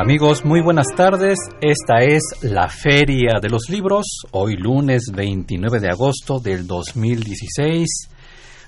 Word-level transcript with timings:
Amigos, 0.00 0.46
muy 0.46 0.62
buenas 0.62 0.86
tardes. 0.96 1.36
Esta 1.60 1.98
es 1.98 2.22
la 2.40 2.68
Feria 2.68 3.38
de 3.38 3.50
los 3.50 3.68
Libros, 3.68 4.06
hoy 4.30 4.56
lunes 4.56 5.12
29 5.14 5.78
de 5.78 5.90
agosto 5.90 6.40
del 6.40 6.66
2016. 6.66 7.86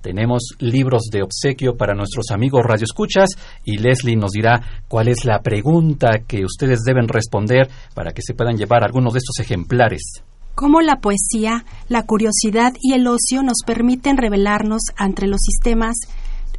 tenemos 0.00 0.42
libros 0.60 1.02
de 1.10 1.22
obsequio 1.22 1.76
para 1.76 1.94
nuestros 1.94 2.26
amigos 2.30 2.62
radioescuchas 2.64 3.30
y 3.64 3.78
Leslie 3.78 4.16
nos 4.16 4.30
dirá 4.30 4.62
cuál 4.88 5.08
es 5.08 5.24
la 5.24 5.40
pregunta 5.40 6.20
que 6.26 6.44
ustedes 6.44 6.82
deben 6.84 7.08
responder 7.08 7.68
para 7.94 8.12
que 8.12 8.22
se 8.22 8.34
puedan 8.34 8.56
llevar 8.56 8.84
algunos 8.84 9.14
de 9.14 9.18
estos 9.18 9.40
ejemplares. 9.40 10.22
Cómo 10.54 10.80
la 10.80 11.00
poesía, 11.00 11.64
la 11.88 12.04
curiosidad 12.04 12.72
y 12.80 12.94
el 12.94 13.06
ocio 13.08 13.42
nos 13.42 13.58
permiten 13.66 14.16
revelarnos 14.16 14.82
ante 14.96 15.26
los 15.26 15.40
sistemas 15.42 15.96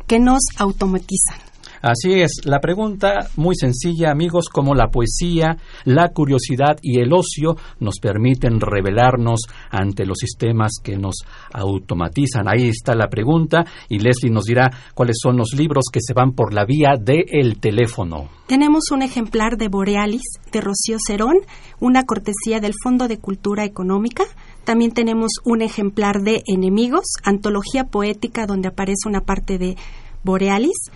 que 0.08 0.20
nos 0.20 0.42
automatizan. 0.58 1.47
Así 1.82 2.14
es, 2.14 2.42
la 2.46 2.60
pregunta 2.60 3.30
muy 3.36 3.56
sencilla, 3.56 4.12
amigos, 4.12 4.50
como 4.50 4.74
la 4.74 4.90
poesía, 4.90 5.58
la 5.86 6.10
curiosidad 6.10 6.78
y 6.82 7.00
el 7.00 7.14
ocio 7.14 7.56
nos 7.80 8.00
permiten 8.00 8.60
revelarnos 8.60 9.42
ante 9.70 10.06
los 10.06 10.18
sistemas 10.18 10.74
que 10.84 10.98
nos 10.98 11.16
automatizan. 11.54 12.48
Ahí 12.48 12.70
está 12.70 12.96
la 12.96 13.10
pregunta 13.10 13.64
y 13.90 14.00
Leslie 14.00 14.32
nos 14.32 14.46
dirá 14.46 14.70
cuáles 14.94 15.18
son 15.22 15.38
los 15.38 15.54
libros 15.54 15.86
que 15.92 16.00
se 16.02 16.14
van 16.14 16.34
por 16.34 16.54
la 16.54 16.66
vía 16.66 16.94
del 17.00 17.60
teléfono. 17.60 18.30
Tenemos 18.48 18.92
un 18.92 19.02
ejemplar 19.02 19.58
de 19.58 19.68
Borealis 19.68 20.24
de 20.52 20.62
Rocío 20.62 20.98
Cerón, 21.06 21.36
una 21.80 22.04
cortesía 22.04 22.60
del 22.60 22.74
Fondo 22.82 23.08
de 23.08 23.20
Cultura 23.20 23.66
Económica. 23.66 24.24
También 24.64 24.92
tenemos 24.92 25.32
un 25.44 25.62
ejemplar 25.62 26.22
de 26.22 26.44
Enemigos, 26.46 27.06
antología 27.24 27.84
poética 27.84 28.46
donde 28.46 28.70
aparece 28.70 29.08
una 29.08 29.22
parte 29.22 29.58
de 29.58 29.76
Borealis 30.24 30.92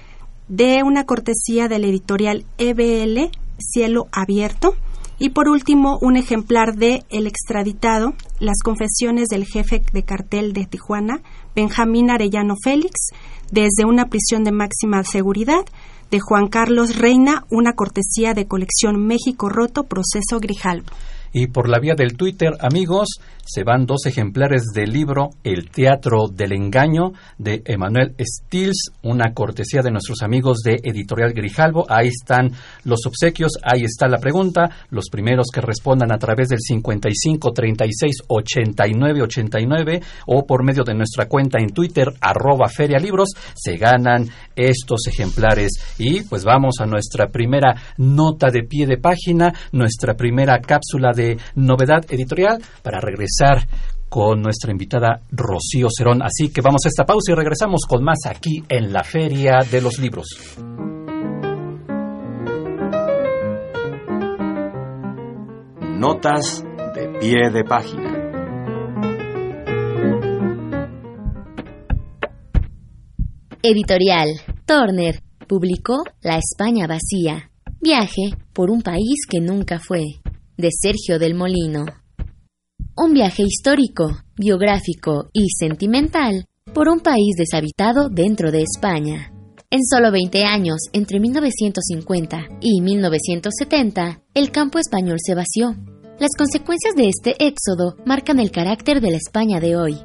de 0.52 0.84
una 0.84 1.06
cortesía 1.06 1.70
del 1.70 1.86
editorial 1.86 2.44
EBL 2.58 3.32
Cielo 3.58 4.08
Abierto. 4.12 4.76
Y 5.18 5.30
por 5.30 5.48
último, 5.48 5.98
un 6.02 6.18
ejemplar 6.18 6.76
de 6.76 7.06
El 7.10 7.26
extraditado, 7.26 8.14
Las 8.40 8.58
confesiones 8.62 9.30
del 9.30 9.46
jefe 9.46 9.82
de 9.94 10.04
cartel 10.04 10.52
de 10.52 10.66
Tijuana, 10.66 11.22
Benjamín 11.56 12.10
Arellano 12.10 12.56
Félix, 12.62 13.12
desde 13.50 13.86
una 13.86 14.08
prisión 14.08 14.44
de 14.44 14.52
máxima 14.52 15.04
seguridad, 15.06 15.64
de 16.10 16.20
Juan 16.20 16.48
Carlos 16.48 16.98
Reina, 16.98 17.46
una 17.50 17.72
cortesía 17.72 18.34
de 18.34 18.48
colección 18.48 19.06
México 19.06 19.48
Roto, 19.48 19.84
Proceso 19.84 20.40
Grijalvo. 20.42 20.92
Y 21.32 21.48
por 21.48 21.70
la 21.70 21.80
vía 21.80 21.96
del 21.96 22.18
Twitter, 22.18 22.58
amigos, 22.60 23.22
se 23.46 23.64
van 23.64 23.86
dos 23.86 24.06
ejemplares 24.06 24.66
del 24.74 24.92
libro 24.92 25.30
El 25.44 25.70
Teatro 25.70 26.28
del 26.32 26.54
Engaño 26.54 27.14
de 27.38 27.62
Emanuel 27.66 28.16
Stills, 28.20 28.92
una 29.04 29.34
cortesía 29.34 29.82
de 29.82 29.92
nuestros 29.92 30.22
amigos 30.22 30.60
de 30.64 30.80
Editorial 30.84 31.34
Grijalvo. 31.34 31.86
Ahí 31.90 32.08
están 32.08 32.52
los 32.84 33.06
obsequios, 33.06 33.54
ahí 33.64 33.84
está 33.84 34.08
la 34.08 34.20
pregunta. 34.20 34.70
Los 34.90 35.10
primeros 35.10 35.48
que 35.54 35.62
respondan 35.62 36.12
a 36.14 36.18
través 36.18 36.50
del 36.50 36.60
55 36.60 37.52
36 37.52 38.16
89 38.28 39.22
89 39.24 40.02
o 40.28 40.46
por 40.46 40.64
medio 40.64 40.84
de 40.84 40.94
nuestra 40.94 41.28
cuenta 41.28 41.60
en 41.60 41.70
Twitter, 41.70 42.08
arroba 42.22 42.68
ferialibros, 42.68 43.30
se 43.56 43.78
ganan 43.78 44.30
estos 44.56 45.08
ejemplares. 45.08 45.72
Y 45.98 46.24
pues 46.24 46.44
vamos 46.44 46.76
a 46.80 46.86
nuestra 46.86 47.28
primera 47.28 47.76
nota 47.98 48.50
de 48.50 48.64
pie 48.64 48.86
de 48.86 48.98
página, 48.98 49.54
nuestra 49.72 50.14
primera 50.14 50.60
cápsula 50.60 51.12
de 51.14 51.38
novedad 51.56 52.06
editorial 52.10 52.62
para 52.84 53.00
regresar 53.00 53.31
con 54.10 54.42
nuestra 54.42 54.72
invitada 54.72 55.22
Rocío 55.32 55.88
Cerón. 55.90 56.22
Así 56.22 56.50
que 56.50 56.60
vamos 56.60 56.82
a 56.86 56.90
esta 56.90 57.06
pausa 57.06 57.32
y 57.32 57.36
regresamos 57.36 57.82
con 57.88 58.04
más 58.04 58.20
aquí 58.26 58.62
en 58.68 58.92
la 58.92 59.04
Feria 59.04 59.60
de 59.72 59.82
los 59.82 60.00
Libros. 60.00 60.28
Notas 65.98 66.64
de 66.96 67.20
pie 67.20 67.50
de 67.52 67.64
página. 67.64 68.22
Editorial 73.64 74.30
Turner 74.66 75.22
publicó 75.48 76.04
La 76.22 76.38
España 76.38 76.88
vacía. 76.88 77.52
Viaje 77.80 78.36
por 78.52 78.70
un 78.72 78.82
país 78.82 79.26
que 79.30 79.40
nunca 79.40 79.80
fue, 79.80 80.04
de 80.58 80.70
Sergio 80.72 81.18
del 81.20 81.36
Molino. 81.36 81.86
Un 82.98 83.14
viaje 83.14 83.44
histórico, 83.44 84.18
biográfico 84.36 85.30
y 85.32 85.48
sentimental 85.58 86.46
por 86.74 86.90
un 86.90 87.00
país 87.00 87.36
deshabitado 87.38 88.10
dentro 88.10 88.52
de 88.52 88.64
España. 88.64 89.32
En 89.70 89.80
solo 89.90 90.12
20 90.12 90.44
años, 90.44 90.78
entre 90.92 91.22
1950 91.22 92.38
y 92.60 92.82
1970, 92.82 94.24
el 94.34 94.52
campo 94.52 94.78
español 94.78 95.18
se 95.26 95.36
vació. 95.36 95.78
Las 96.20 96.32
consecuencias 96.38 96.94
de 96.96 97.08
este 97.08 97.36
éxodo 97.40 97.96
marcan 98.06 98.40
el 98.40 98.52
carácter 98.52 99.00
de 99.00 99.12
la 99.12 99.18
España 99.18 99.62
de 99.62 99.78
hoy. 99.78 99.98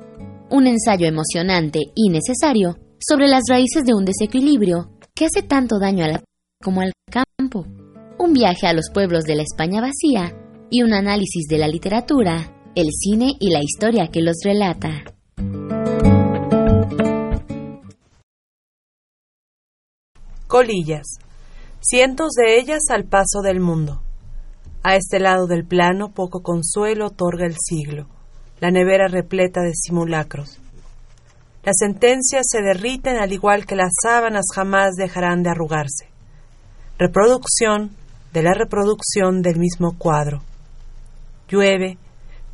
Un 0.49 0.69
ensayo 0.69 1.09
emocionante 1.09 1.81
y 1.97 2.09
necesario 2.11 2.79
sobre 3.01 3.27
las 3.27 3.43
raíces 3.49 3.85
de 3.85 3.95
un 3.95 4.05
desequilibrio 4.05 4.93
que 5.13 5.27
hace 5.27 5.43
tanto 5.43 5.81
daño 5.81 6.05
a 6.05 6.09
la 6.09 6.25
como 6.63 6.83
al 6.83 6.93
campo. 7.11 7.67
Un 8.19 8.33
viaje 8.33 8.69
a 8.69 8.73
los 8.73 8.91
pueblos 8.95 9.25
de 9.25 9.35
la 9.35 9.43
España 9.43 9.81
vacía 9.81 10.39
y 10.71 10.83
un 10.83 10.95
análisis 10.95 11.49
de 11.49 11.59
la 11.59 11.69
literatura, 11.69 12.56
el 12.77 12.91
cine 12.93 13.33
y 13.41 13.51
la 13.51 13.61
historia 13.63 14.09
que 14.13 14.21
los 14.21 14.37
relata. 14.45 15.03
Colillas. 20.47 21.07
Cientos 21.81 22.33
de 22.33 22.59
ellas 22.59 22.83
al 22.91 23.05
paso 23.05 23.41
del 23.43 23.61
mundo. 23.61 24.03
A 24.83 24.95
este 24.95 25.19
lado 25.19 25.47
del 25.47 25.65
plano 25.65 26.13
poco 26.13 26.43
consuelo 26.43 27.07
otorga 27.07 27.47
el 27.47 27.57
siglo, 27.59 28.09
la 28.61 28.71
nevera 28.71 29.09
repleta 29.09 29.63
de 29.63 29.73
simulacros. 29.73 30.59
Las 31.65 31.77
sentencias 31.79 32.45
se 32.47 32.61
derriten 32.61 33.17
al 33.17 33.33
igual 33.33 33.65
que 33.65 33.75
las 33.75 33.93
sábanas 34.03 34.45
jamás 34.55 34.97
dejarán 34.97 35.43
de 35.43 35.49
arrugarse. 35.49 36.11
Reproducción 36.99 37.97
de 38.35 38.43
la 38.43 38.53
reproducción 38.53 39.41
del 39.41 39.59
mismo 39.59 39.97
cuadro. 39.97 40.43
Llueve, 41.49 41.97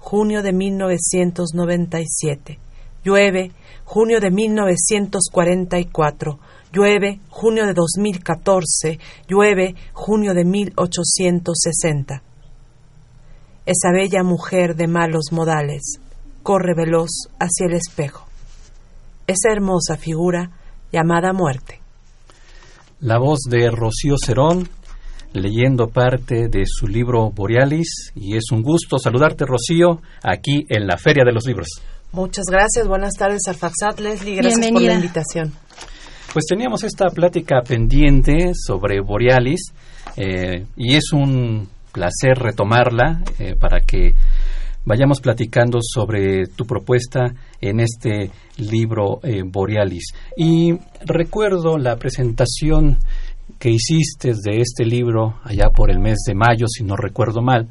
junio 0.03 0.43
de 0.43 0.53
1997. 0.53 2.59
Llueve, 3.05 3.53
junio 3.85 4.21
de 4.21 4.31
1944. 4.31 6.39
Llueve, 6.73 7.21
junio 7.31 7.67
de 7.67 7.73
2014. 7.73 8.99
Llueve, 9.29 9.75
junio 9.93 10.35
de 10.35 10.45
1860. 10.45 12.23
Esa 13.65 13.93
bella 13.93 14.25
mujer 14.25 14.75
de 14.75 14.89
malos 14.89 15.27
modales 15.31 16.01
corre 16.43 16.75
veloz 16.75 17.29
hacia 17.39 17.67
el 17.67 17.75
espejo. 17.75 18.27
Esa 19.29 19.53
hermosa 19.53 19.97
figura 19.97 20.51
llamada 20.91 21.33
muerte. 21.33 21.81
La 22.99 23.19
voz 23.19 23.43
de 23.49 23.71
Rocío 23.71 24.17
Cerón 24.23 24.69
leyendo 25.33 25.89
parte 25.89 26.49
de 26.49 26.65
su 26.67 26.87
libro 26.87 27.31
Borealis 27.31 28.13
y 28.15 28.37
es 28.37 28.51
un 28.53 28.63
gusto 28.63 28.99
saludarte 28.99 29.45
Rocío 29.47 30.01
aquí 30.23 30.67
en 30.69 30.87
la 30.87 30.97
Feria 30.97 31.25
de 31.25 31.33
los 31.33 31.47
Libros. 31.47 31.69
Muchas 32.13 32.45
gracias, 32.51 32.87
buenas 32.87 33.15
tardes 33.15 33.41
Arfaxat, 33.49 33.99
Leslie, 34.01 34.37
gracias 34.37 34.71
por 34.71 34.83
la 34.83 34.95
invitación. 34.95 35.53
Pues 36.33 36.47
teníamos 36.47 36.83
esta 36.85 37.07
plática 37.09 37.63
pendiente 37.67 38.53
sobre 38.55 39.01
Borealis 39.01 39.73
eh, 40.17 40.67
y 40.77 40.95
es 40.95 41.13
un 41.13 41.69
placer 41.93 42.39
retomarla 42.39 43.23
eh, 43.39 43.55
para 43.59 43.81
que 43.81 44.15
vayamos 44.85 45.21
platicando 45.21 45.79
sobre 45.81 46.47
tu 46.47 46.65
propuesta 46.65 47.35
en 47.61 47.81
este 47.81 48.31
libro 48.57 49.21
eh, 49.23 49.43
Borealis. 49.45 50.15
Y 50.37 50.73
recuerdo 51.05 51.79
la 51.79 51.97
presentación 51.97 52.99
que 53.63 53.71
hiciste 53.71 54.33
de 54.33 54.61
este 54.61 54.85
libro 54.85 55.37
allá 55.45 55.71
por 55.73 55.89
el 55.89 56.01
mes 56.01 56.19
de 56.27 56.35
mayo, 56.35 56.67
si 56.67 56.83
no 56.83 56.97
recuerdo 56.97 57.43
mal, 57.43 57.69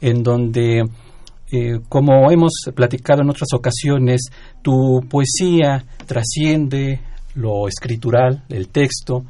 en 0.00 0.22
donde, 0.22 0.84
eh, 1.50 1.80
como 1.88 2.30
hemos 2.30 2.52
platicado 2.72 3.22
en 3.22 3.30
otras 3.30 3.48
ocasiones, 3.52 4.20
tu 4.62 5.00
poesía 5.10 5.84
trasciende 6.06 7.00
lo 7.34 7.66
escritural, 7.66 8.44
el 8.50 8.68
texto, 8.68 9.24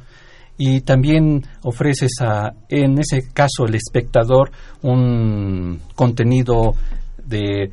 y 0.55 0.81
también 0.81 1.41
ofreces 1.63 2.11
a, 2.21 2.53
en 2.69 2.99
ese 2.99 3.33
caso, 3.33 3.65
el 3.65 3.73
espectador 3.73 4.51
un 4.83 5.81
contenido 5.95 6.75
de 7.25 7.71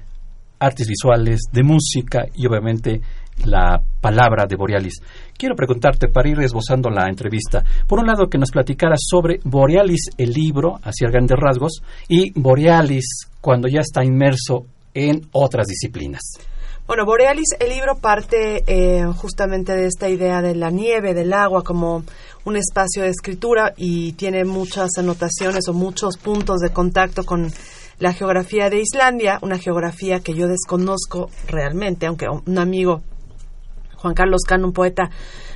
artes 0.58 0.88
visuales, 0.88 1.40
de 1.52 1.62
música 1.62 2.24
y 2.34 2.46
obviamente 2.46 3.02
la 3.44 3.80
palabra 4.00 4.46
de 4.48 4.56
Borealis. 4.56 5.00
Quiero 5.36 5.54
preguntarte, 5.54 6.08
para 6.08 6.28
ir 6.28 6.40
esbozando 6.40 6.90
la 6.90 7.06
entrevista, 7.08 7.62
por 7.86 7.98
un 7.98 8.06
lado 8.06 8.28
que 8.28 8.38
nos 8.38 8.50
platicaras 8.50 9.00
sobre 9.08 9.40
Borealis, 9.44 10.10
el 10.18 10.30
libro, 10.30 10.78
hacia 10.82 11.08
grandes 11.08 11.38
rasgos, 11.38 11.82
y 12.08 12.38
Borealis 12.38 13.28
cuando 13.40 13.68
ya 13.68 13.80
está 13.80 14.04
inmerso 14.04 14.66
en 14.94 15.28
otras 15.32 15.66
disciplinas. 15.66 16.20
Bueno, 16.86 17.04
Borealis, 17.04 17.54
el 17.60 17.68
libro 17.68 17.98
parte 18.00 18.64
eh, 18.66 19.04
justamente 19.14 19.76
de 19.76 19.86
esta 19.86 20.08
idea 20.08 20.42
de 20.42 20.56
la 20.56 20.70
nieve, 20.70 21.14
del 21.14 21.32
agua, 21.32 21.62
como 21.62 22.02
un 22.44 22.56
espacio 22.56 23.04
de 23.04 23.10
escritura 23.10 23.74
y 23.76 24.14
tiene 24.14 24.44
muchas 24.44 24.90
anotaciones 24.98 25.68
o 25.68 25.72
muchos 25.72 26.16
puntos 26.16 26.58
de 26.58 26.70
contacto 26.70 27.22
con 27.24 27.52
la 28.00 28.12
geografía 28.12 28.70
de 28.70 28.80
Islandia, 28.80 29.38
una 29.42 29.58
geografía 29.58 30.18
que 30.18 30.34
yo 30.34 30.48
desconozco 30.48 31.30
realmente, 31.46 32.06
aunque 32.06 32.26
un 32.28 32.58
amigo 32.58 33.02
Juan 34.00 34.14
Carlos 34.14 34.42
Cano, 34.46 34.66
un 34.66 34.72
poeta, 34.72 35.10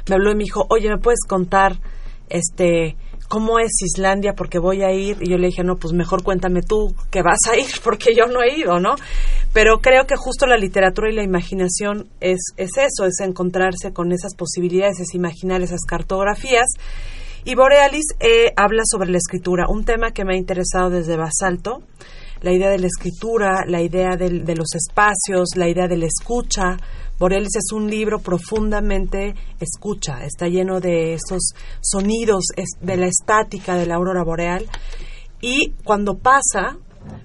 me 0.08 0.14
habló 0.14 0.32
y 0.32 0.34
me 0.34 0.44
dijo, 0.44 0.66
oye, 0.68 0.88
¿me 0.88 0.98
puedes 0.98 1.20
contar 1.26 1.80
este 2.28 2.96
cómo 3.28 3.58
es 3.58 3.72
Islandia? 3.82 4.34
Porque 4.34 4.58
voy 4.58 4.82
a 4.82 4.92
ir. 4.92 5.16
Y 5.20 5.30
yo 5.30 5.38
le 5.38 5.46
dije, 5.46 5.64
no, 5.64 5.76
pues 5.76 5.94
mejor 5.94 6.22
cuéntame 6.22 6.60
tú 6.62 6.94
que 7.10 7.22
vas 7.22 7.38
a 7.50 7.56
ir, 7.56 7.66
porque 7.84 8.14
yo 8.14 8.26
no 8.26 8.42
he 8.42 8.58
ido, 8.58 8.78
¿no? 8.80 8.94
Pero 9.52 9.78
creo 9.78 10.06
que 10.06 10.16
justo 10.16 10.46
la 10.46 10.56
literatura 10.56 11.10
y 11.10 11.14
la 11.14 11.22
imaginación 11.22 12.08
es, 12.20 12.52
es 12.56 12.72
eso, 12.76 13.06
es 13.06 13.20
encontrarse 13.20 13.92
con 13.92 14.12
esas 14.12 14.34
posibilidades, 14.34 15.00
es 15.00 15.14
imaginar 15.14 15.62
esas 15.62 15.80
cartografías. 15.88 16.66
Y 17.44 17.54
Borealis 17.54 18.06
eh, 18.20 18.52
habla 18.56 18.82
sobre 18.90 19.10
la 19.10 19.18
escritura, 19.18 19.66
un 19.68 19.84
tema 19.84 20.12
que 20.12 20.24
me 20.24 20.34
ha 20.34 20.38
interesado 20.38 20.90
desde 20.90 21.16
Basalto, 21.16 21.82
la 22.40 22.52
idea 22.52 22.70
de 22.70 22.78
la 22.78 22.86
escritura, 22.86 23.64
la 23.66 23.80
idea 23.80 24.16
de 24.16 24.54
los 24.54 24.74
espacios, 24.74 25.50
la 25.56 25.68
idea 25.68 25.88
de 25.88 25.96
la 25.96 26.06
escucha, 26.06 26.76
Borealis 27.18 27.56
es 27.56 27.72
un 27.72 27.88
libro 27.88 28.18
profundamente 28.18 29.34
escucha, 29.60 30.24
está 30.24 30.48
lleno 30.48 30.80
de 30.80 31.14
esos 31.14 31.52
sonidos 31.80 32.44
de 32.80 32.96
la 32.96 33.06
estática 33.06 33.76
de 33.76 33.86
la 33.86 33.94
aurora 33.96 34.24
boreal 34.24 34.66
y 35.40 35.72
cuando 35.84 36.16
pasa 36.18 36.76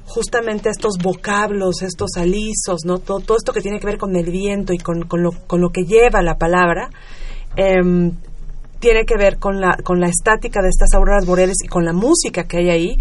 justamente 0.06 0.70
estos 0.70 0.98
vocablos, 1.02 1.82
estos 1.82 2.18
alisos, 2.18 2.82
¿no? 2.86 3.00
todo, 3.00 3.20
todo 3.20 3.38
esto 3.38 3.54
que 3.54 3.62
tiene 3.62 3.80
que 3.80 3.88
ver 3.88 3.98
con 3.98 4.16
el 4.16 4.30
viento 4.30 4.74
y 4.74 4.78
con, 4.78 5.04
con, 5.04 5.24
lo, 5.24 5.32
con 5.32 5.62
lo, 5.62 5.70
que 5.70 5.84
lleva 5.84 6.22
la 6.22 6.38
palabra, 6.38 6.90
em, 7.56 8.12
tiene 8.80 9.06
que 9.06 9.18
ver 9.18 9.38
con 9.38 9.60
la, 9.60 9.78
con 9.84 10.00
la 10.00 10.08
estática 10.08 10.62
de 10.62 10.70
estas 10.70 10.94
auroras 10.94 11.26
boreales 11.26 11.58
y 11.64 11.68
con 11.68 11.86
la 11.86 11.94
música 11.94 12.46
que 12.46 12.58
hay 12.58 12.70
ahí, 12.70 12.98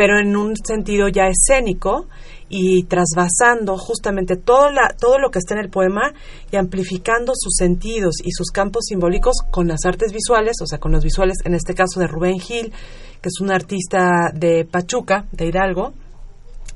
pero 0.00 0.18
en 0.18 0.34
un 0.34 0.54
sentido 0.56 1.08
ya 1.08 1.24
escénico 1.26 2.06
y 2.48 2.84
trasvasando 2.84 3.76
justamente 3.76 4.36
todo, 4.36 4.70
la, 4.70 4.96
todo 4.98 5.18
lo 5.18 5.30
que 5.30 5.38
está 5.38 5.52
en 5.52 5.60
el 5.60 5.68
poema 5.68 6.14
y 6.50 6.56
amplificando 6.56 7.34
sus 7.36 7.52
sentidos 7.54 8.14
y 8.24 8.30
sus 8.30 8.50
campos 8.50 8.86
simbólicos 8.86 9.36
con 9.50 9.68
las 9.68 9.84
artes 9.84 10.14
visuales, 10.14 10.56
o 10.62 10.66
sea, 10.66 10.78
con 10.78 10.92
los 10.92 11.04
visuales, 11.04 11.36
en 11.44 11.52
este 11.52 11.74
caso 11.74 12.00
de 12.00 12.06
Rubén 12.06 12.40
Gil, 12.40 12.72
que 13.20 13.28
es 13.28 13.42
un 13.42 13.50
artista 13.52 14.30
de 14.32 14.64
Pachuca, 14.64 15.26
de 15.32 15.48
Hidalgo, 15.48 15.92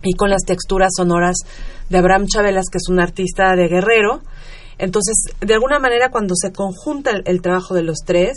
y 0.03 0.13
con 0.13 0.29
las 0.29 0.43
texturas 0.43 0.91
sonoras 0.95 1.37
de 1.89 1.97
Abraham 1.97 2.27
Chabelas, 2.27 2.67
que 2.71 2.77
es 2.77 2.91
un 2.91 3.01
artista 3.01 3.57
de 3.57 3.69
Guerrero. 3.69 4.21
Entonces, 4.77 5.15
de 5.41 5.55
alguna 5.55 5.79
manera, 5.79 6.11
cuando 6.11 6.35
se 6.37 6.53
conjunta 6.53 7.13
el 7.25 7.41
trabajo 7.41 7.73
de 7.73 7.85
los 7.85 8.01
tres, 8.05 8.35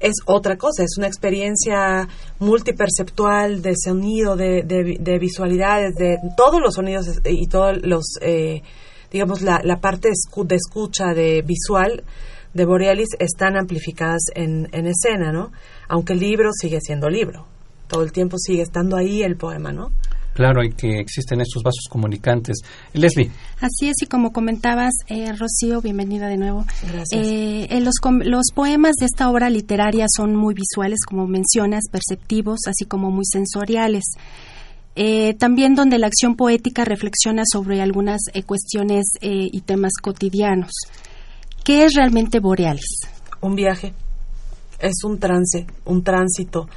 es 0.00 0.14
otra 0.26 0.56
cosa, 0.56 0.84
es 0.84 0.96
una 0.98 1.06
experiencia 1.06 2.08
multiperceptual 2.38 3.62
de 3.62 3.74
sonido, 3.76 4.36
de, 4.36 4.62
de, 4.62 5.18
visualidades, 5.18 5.94
de 5.94 6.18
todos 6.36 6.60
los 6.60 6.74
sonidos 6.74 7.20
y 7.24 7.46
todos 7.48 7.78
los, 7.82 8.04
eh, 8.20 8.62
digamos, 9.10 9.42
la, 9.42 9.60
la 9.64 9.80
parte 9.80 10.08
de 10.08 10.56
escucha 10.56 11.14
de 11.14 11.42
visual 11.42 12.04
de 12.54 12.64
Borealis 12.64 13.08
están 13.18 13.56
amplificadas 13.56 14.22
en, 14.34 14.68
en 14.72 14.86
escena, 14.86 15.32
¿no? 15.32 15.52
Aunque 15.88 16.14
el 16.14 16.20
libro 16.20 16.50
sigue 16.52 16.80
siendo 16.80 17.08
libro, 17.08 17.46
todo 17.88 18.02
el 18.02 18.12
tiempo 18.12 18.38
sigue 18.38 18.62
estando 18.62 18.96
ahí 18.96 19.22
el 19.22 19.36
poema, 19.36 19.72
¿no? 19.72 19.92
Claro, 20.38 20.62
y 20.62 20.70
que 20.70 21.00
existen 21.00 21.40
estos 21.40 21.64
vasos 21.64 21.86
comunicantes. 21.90 22.58
Leslie. 22.92 23.28
Así 23.60 23.88
es, 23.88 23.96
y 24.02 24.06
como 24.06 24.30
comentabas, 24.30 24.92
eh, 25.08 25.32
Rocío, 25.32 25.80
bienvenida 25.82 26.28
de 26.28 26.36
nuevo. 26.36 26.64
Gracias. 26.80 27.08
Eh, 27.12 27.80
los, 27.82 27.94
los 28.24 28.44
poemas 28.54 28.94
de 29.00 29.06
esta 29.06 29.30
obra 29.30 29.50
literaria 29.50 30.06
son 30.08 30.36
muy 30.36 30.54
visuales, 30.54 31.00
como 31.04 31.26
mencionas, 31.26 31.86
perceptivos, 31.90 32.60
así 32.68 32.84
como 32.84 33.10
muy 33.10 33.24
sensoriales. 33.24 34.04
Eh, 34.94 35.34
también 35.34 35.74
donde 35.74 35.98
la 35.98 36.06
acción 36.06 36.36
poética 36.36 36.84
reflexiona 36.84 37.42
sobre 37.52 37.82
algunas 37.82 38.20
eh, 38.32 38.44
cuestiones 38.44 39.06
eh, 39.20 39.48
y 39.50 39.60
temas 39.62 39.94
cotidianos. 40.00 40.70
¿Qué 41.64 41.84
es 41.84 41.94
realmente 41.94 42.38
Borealis? 42.38 43.08
Un 43.40 43.56
viaje, 43.56 43.92
es 44.78 45.02
un 45.02 45.18
trance, 45.18 45.66
un 45.84 46.04
tránsito 46.04 46.68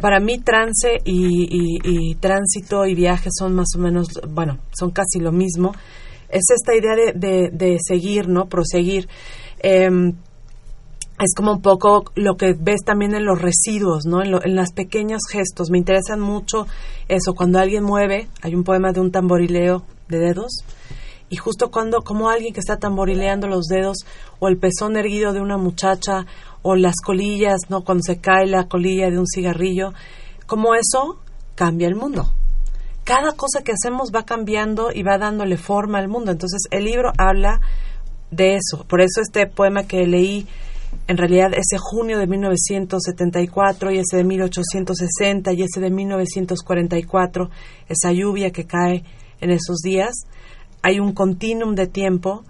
para 0.00 0.20
mí 0.20 0.38
trance 0.38 0.98
y, 1.04 2.14
tránsito 2.16 2.86
y 2.86 2.94
viaje 2.94 3.28
son 3.36 3.54
más 3.54 3.68
o 3.76 3.78
menos, 3.78 4.08
bueno, 4.28 4.58
son 4.72 4.90
casi 4.90 5.20
lo 5.20 5.32
mismo. 5.32 5.72
Es 6.28 6.44
esta 6.54 6.74
idea 6.74 6.94
de, 7.14 7.78
seguir, 7.86 8.28
¿no? 8.28 8.46
Proseguir. 8.46 9.08
Em, 9.60 10.14
es 11.18 11.34
como 11.36 11.52
un 11.52 11.62
poco 11.62 12.04
lo 12.16 12.36
que 12.36 12.54
ves 12.58 12.80
también 12.84 13.14
en 13.14 13.24
los 13.24 13.40
residuos, 13.40 14.04
¿no? 14.04 14.22
En, 14.22 14.32
lo, 14.32 14.44
en 14.44 14.56
los 14.56 14.72
pequeños 14.72 15.22
gestos. 15.30 15.70
Me 15.70 15.78
interesan 15.78 16.20
mucho 16.20 16.66
eso, 17.08 17.34
cuando 17.34 17.58
alguien 17.60 17.84
mueve, 17.84 18.28
hay 18.42 18.54
un 18.54 18.64
poema 18.64 18.92
de 18.92 19.00
un 19.00 19.12
tamborileo 19.12 19.84
de 20.08 20.18
dedos, 20.18 20.64
y 21.30 21.36
justo 21.36 21.70
cuando, 21.70 22.02
como 22.02 22.28
alguien 22.28 22.52
que 22.52 22.60
está 22.60 22.78
tamborileando 22.78 23.46
los 23.46 23.66
dedos, 23.66 23.98
o 24.40 24.48
el 24.48 24.58
pezón 24.58 24.96
erguido 24.96 25.32
de 25.32 25.40
una 25.40 25.56
muchacha, 25.56 26.26
o 26.64 26.76
las 26.76 26.96
colillas, 27.04 27.60
¿no? 27.68 27.84
Cuando 27.84 28.02
se 28.02 28.20
cae 28.20 28.46
la 28.46 28.68
colilla 28.68 29.10
de 29.10 29.18
un 29.18 29.26
cigarrillo, 29.26 29.92
como 30.46 30.74
eso 30.74 31.20
cambia 31.54 31.86
el 31.86 31.94
mundo. 31.94 32.32
Cada 33.04 33.32
cosa 33.32 33.62
que 33.62 33.72
hacemos 33.72 34.10
va 34.14 34.24
cambiando 34.24 34.90
y 34.90 35.02
va 35.02 35.18
dándole 35.18 35.58
forma 35.58 35.98
al 35.98 36.08
mundo. 36.08 36.32
Entonces, 36.32 36.62
el 36.70 36.86
libro 36.86 37.12
habla 37.18 37.60
de 38.30 38.56
eso. 38.56 38.86
Por 38.88 39.02
eso 39.02 39.20
este 39.20 39.46
poema 39.46 39.86
que 39.86 40.06
leí 40.06 40.48
en 41.06 41.18
realidad 41.18 41.52
ese 41.52 41.76
junio 41.78 42.18
de 42.18 42.26
1974 42.26 43.90
y 43.90 43.98
ese 43.98 44.16
de 44.16 44.24
1860 44.24 45.52
y 45.52 45.62
ese 45.62 45.80
de 45.80 45.90
1944, 45.90 47.50
esa 47.90 48.12
lluvia 48.12 48.52
que 48.52 48.64
cae 48.64 49.04
en 49.42 49.50
esos 49.50 49.80
días, 49.82 50.14
hay 50.80 50.98
un 50.98 51.12
continuum 51.12 51.74
de 51.74 51.88
tiempo 51.88 52.44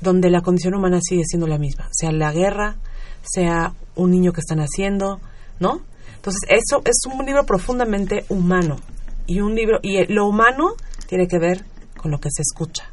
donde 0.00 0.30
la 0.30 0.40
condición 0.40 0.74
humana 0.74 1.00
sigue 1.02 1.24
siendo 1.26 1.46
la 1.46 1.58
misma, 1.58 1.88
sea 1.90 2.12
la 2.12 2.32
guerra, 2.32 2.76
sea 3.22 3.74
un 3.96 4.10
niño 4.10 4.32
que 4.32 4.40
están 4.40 4.60
haciendo, 4.60 5.20
¿no? 5.60 5.80
Entonces, 6.16 6.40
eso 6.48 6.82
es 6.84 6.96
un 7.12 7.24
libro 7.24 7.44
profundamente 7.44 8.24
humano 8.28 8.76
y 9.26 9.40
un 9.40 9.54
libro 9.54 9.78
y 9.82 10.04
lo 10.12 10.26
humano 10.26 10.74
tiene 11.06 11.28
que 11.28 11.38
ver 11.38 11.64
con 11.96 12.10
lo 12.10 12.18
que 12.18 12.28
se 12.30 12.42
escucha. 12.42 12.90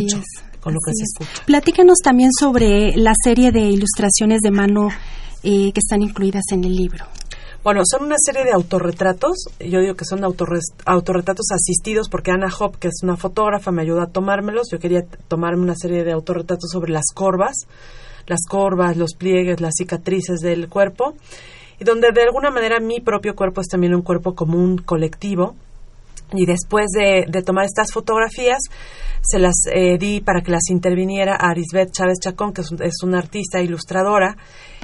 mucho 0.00 0.22
con 0.60 0.74
lo 0.74 0.80
que 0.84 0.92
se 0.94 1.04
escucha. 1.04 1.44
Platícanos 1.46 1.98
también 2.04 2.30
sobre 2.38 2.94
la 2.96 3.12
serie 3.24 3.50
de 3.50 3.60
ilustraciones 3.60 4.40
de 4.40 4.50
mano 4.50 4.88
eh, 5.42 5.72
que 5.72 5.80
están 5.80 6.02
incluidas 6.02 6.44
en 6.52 6.64
el 6.64 6.76
libro. 6.76 7.06
Bueno, 7.62 7.82
son 7.84 8.06
una 8.06 8.16
serie 8.18 8.44
de 8.44 8.52
autorretratos. 8.52 9.36
Yo 9.58 9.80
digo 9.80 9.94
que 9.94 10.06
son 10.06 10.24
autorretratos 10.24 11.46
asistidos 11.52 12.08
porque 12.08 12.30
Ana 12.30 12.48
Hop, 12.58 12.78
que 12.78 12.88
es 12.88 13.02
una 13.02 13.16
fotógrafa, 13.16 13.70
me 13.70 13.82
ayudó 13.82 14.00
a 14.00 14.06
tomármelos. 14.06 14.68
Yo 14.70 14.78
quería 14.78 15.02
tomarme 15.28 15.62
una 15.62 15.74
serie 15.74 16.02
de 16.02 16.12
autorretratos 16.12 16.70
sobre 16.70 16.92
las 16.92 17.04
corvas, 17.14 17.66
las 18.30 18.46
corvas, 18.48 18.96
los 18.96 19.14
pliegues, 19.14 19.60
las 19.60 19.74
cicatrices 19.76 20.40
del 20.40 20.68
cuerpo, 20.68 21.14
y 21.78 21.84
donde 21.84 22.08
de 22.12 22.22
alguna 22.22 22.50
manera 22.50 22.80
mi 22.80 23.00
propio 23.00 23.34
cuerpo 23.34 23.60
es 23.60 23.68
también 23.68 23.94
un 23.94 24.02
cuerpo 24.02 24.34
común, 24.34 24.78
colectivo. 24.78 25.54
Y 26.32 26.46
después 26.46 26.86
de, 26.96 27.26
de 27.28 27.42
tomar 27.42 27.64
estas 27.64 27.92
fotografías, 27.92 28.60
se 29.22 29.38
las 29.38 29.66
eh, 29.72 29.98
di 29.98 30.20
para 30.20 30.42
que 30.42 30.50
las 30.50 30.70
interviniera 30.70 31.34
a 31.34 31.50
Arisbeth 31.50 31.92
Chávez 31.92 32.18
Chacón, 32.20 32.52
que 32.52 32.62
es, 32.62 33.02
una 33.02 33.18
artista 33.18 33.60
ilustradora, 33.60 34.36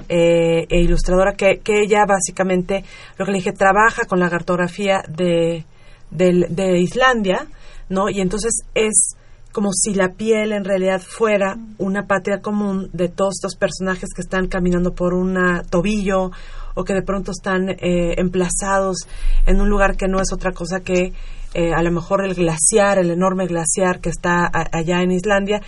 eh, 0.09 0.67
e 0.69 0.81
ilustradora 0.81 1.35
que, 1.35 1.61
ella 1.67 2.05
básicamente, 2.07 2.85
lo 3.19 3.25
que 3.25 3.33
le 3.33 3.39
dije, 3.39 3.53
trabaja 3.53 4.05
con 4.07 4.21
la 4.21 4.29
cartografía 4.29 5.03
de, 5.09 5.65
de, 6.11 6.79
Islandia, 6.79 7.47
¿no? 7.89 8.09
Y 8.11 8.21
entonces 8.21 8.63
es 8.75 9.17
como 9.57 9.71
si 9.73 9.95
la 9.95 10.13
piel 10.13 10.53
en 10.53 10.67
realidad 10.67 11.01
fuera 11.01 11.57
una 11.79 12.07
patria 12.07 12.43
común 12.43 12.91
de 12.93 13.09
todos 13.09 13.37
estos 13.39 13.57
personajes 13.57 14.11
que 14.15 14.21
están 14.21 14.49
caminando 14.49 14.95
por 14.95 15.15
un 15.15 15.39
tobillo 15.71 16.31
o 16.75 16.85
que 16.85 16.93
de 16.93 17.01
pronto 17.01 17.31
están 17.31 17.71
eh, 17.71 18.17
emplazados 18.19 19.09
en 19.47 19.63
un 19.63 19.71
lugar 19.71 19.97
que 19.97 20.09
no 20.09 20.21
es 20.21 20.31
otra 20.31 20.53
cosa 20.53 20.81
que 20.81 21.15
eh, 21.55 21.73
a 21.75 21.83
lo 21.83 21.91
mejor 21.91 22.23
el 22.23 22.35
glaciar, 22.35 22.99
el 22.99 23.11
enorme 23.11 23.47
glaciar 23.47 24.01
que 24.01 24.11
está 24.11 24.51
allá 24.53 25.01
en 25.01 25.13
Islandia. 25.13 25.63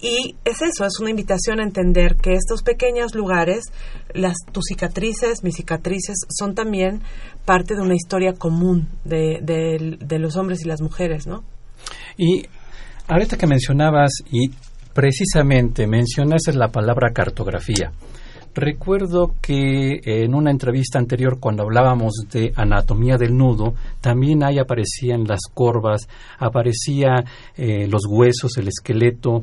Y 0.00 0.36
es 0.46 0.62
eso, 0.62 0.86
es 0.86 0.98
una 0.98 1.10
invitación 1.10 1.60
a 1.60 1.64
entender 1.64 2.16
que 2.16 2.32
estos 2.32 2.62
pequeños 2.62 3.14
lugares, 3.14 3.64
las, 4.14 4.36
tus 4.52 4.64
cicatrices, 4.68 5.44
mis 5.44 5.56
cicatrices, 5.56 6.16
son 6.30 6.54
también 6.54 7.02
parte 7.44 7.74
de 7.74 7.82
una 7.82 7.94
historia 7.94 8.32
común 8.32 8.88
de, 9.04 9.40
de 9.42 10.18
los 10.18 10.34
hombres 10.36 10.62
y 10.64 10.66
las 10.66 10.80
mujeres, 10.80 11.26
¿no? 11.26 11.44
Y 12.16 12.46
ahorita 13.08 13.36
que 13.36 13.46
mencionabas, 13.46 14.12
y 14.30 14.50
precisamente 14.92 15.86
mencionaste 15.86 16.52
la 16.54 16.68
palabra 16.68 17.12
cartografía. 17.12 17.92
Recuerdo 18.54 19.34
que 19.42 20.00
en 20.04 20.32
una 20.32 20.52
entrevista 20.52 21.00
anterior, 21.00 21.40
cuando 21.40 21.64
hablábamos 21.64 22.12
de 22.30 22.52
anatomía 22.54 23.16
del 23.16 23.36
nudo, 23.36 23.74
también 24.00 24.44
ahí 24.44 24.58
aparecían 24.60 25.24
las 25.24 25.40
corvas, 25.52 26.08
aparecía 26.38 27.24
eh, 27.56 27.88
los 27.88 28.02
huesos, 28.08 28.56
el 28.56 28.68
esqueleto. 28.68 29.42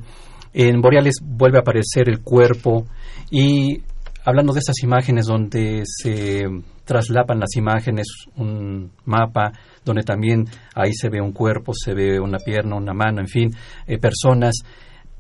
En 0.54 0.82
Boreales 0.82 1.16
vuelve 1.22 1.58
a 1.58 1.62
aparecer 1.62 2.08
el 2.08 2.22
cuerpo 2.22 2.86
y 3.30 3.82
hablando 4.24 4.54
de 4.54 4.60
estas 4.60 4.82
imágenes 4.82 5.26
donde 5.26 5.84
se 5.86 6.44
traslapan 6.84 7.40
las 7.40 7.56
imágenes, 7.56 8.08
un 8.36 8.92
mapa 9.06 9.52
donde 9.84 10.04
también 10.04 10.46
ahí 10.76 10.94
se 10.94 11.10
ve 11.10 11.22
un 11.22 11.32
cuerpo, 11.32 11.74
se 11.74 11.94
ve 11.94 12.20
una 12.20 12.38
pierna, 12.38 12.76
una 12.76 12.94
mano, 12.94 13.22
en 13.22 13.28
fin, 13.28 13.52
eh, 13.88 13.98
personas. 13.98 14.56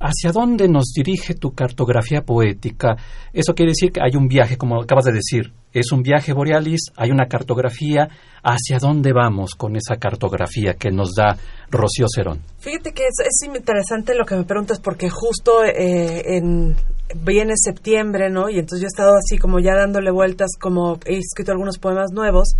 ¿Hacia 0.04 0.32
dónde 0.32 0.68
nos 0.68 0.94
dirige 0.96 1.36
tu 1.36 1.52
cartografía 1.52 2.24
poética? 2.24 2.98
Eso 3.32 3.54
quiere 3.54 3.74
decir 3.74 3.92
que 3.92 4.02
hay 4.02 4.16
un 4.16 4.28
viaje, 4.28 4.58
como 4.58 4.82
acabas 4.82 5.06
de 5.06 5.12
decir. 5.12 5.54
Es 5.72 5.92
un 5.92 6.02
viaje 6.02 6.34
borealis, 6.34 6.92
hay 6.98 7.12
una 7.12 7.28
cartografía. 7.28 8.10
¿Hacia 8.44 8.80
dónde 8.80 9.14
vamos 9.14 9.54
con 9.54 9.76
esa 9.76 9.98
cartografía 9.98 10.74
que 10.74 10.90
nos 10.90 11.14
da 11.14 11.38
Rocío 11.70 12.08
Cerón? 12.14 12.42
Fíjate 12.58 12.94
que 12.94 13.04
es, 13.04 13.48
interesante 13.48 14.16
lo 14.16 14.26
que 14.26 14.36
me 14.36 14.44
preguntas 14.44 14.80
porque 14.80 15.12
justo 15.12 15.64
eh, 15.64 16.38
en, 16.38 16.76
viene 17.24 17.54
septiembre, 17.56 18.32
¿no? 18.32 18.50
Y 18.50 18.58
entonces 18.58 18.82
yo 18.82 18.88
he 18.88 18.88
estado 18.88 19.14
así 19.16 19.38
como 19.38 19.60
ya 19.60 19.76
dándole 19.76 20.10
vueltas, 20.10 20.50
como 20.60 20.98
he 21.06 21.20
escrito 21.20 21.52
algunos 21.52 21.78
poemas 21.78 22.12
nuevos 22.12 22.56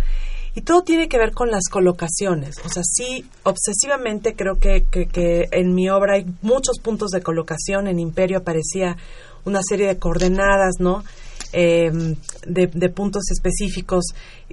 y 0.54 0.62
todo 0.62 0.82
tiene 0.82 1.08
que 1.08 1.18
ver 1.18 1.32
con 1.32 1.50
las 1.50 1.68
colocaciones. 1.70 2.56
O 2.64 2.68
sea, 2.68 2.82
sí, 2.84 3.24
obsesivamente 3.42 4.34
creo 4.34 4.56
que, 4.58 4.84
que, 4.90 5.48
en 5.50 5.74
mi 5.74 5.88
obra 5.88 6.16
hay 6.16 6.26
muchos 6.42 6.78
puntos 6.78 7.10
de 7.10 7.22
colocación. 7.22 7.88
En 7.88 7.98
Imperio 7.98 8.38
aparecía 8.38 8.96
una 9.44 9.60
serie 9.66 9.86
de 9.86 9.98
coordenadas, 9.98 10.74
¿no? 10.78 11.04
Em, 11.52 12.16
de, 12.46 12.88
puntos 12.88 13.24
específicos 13.30 14.04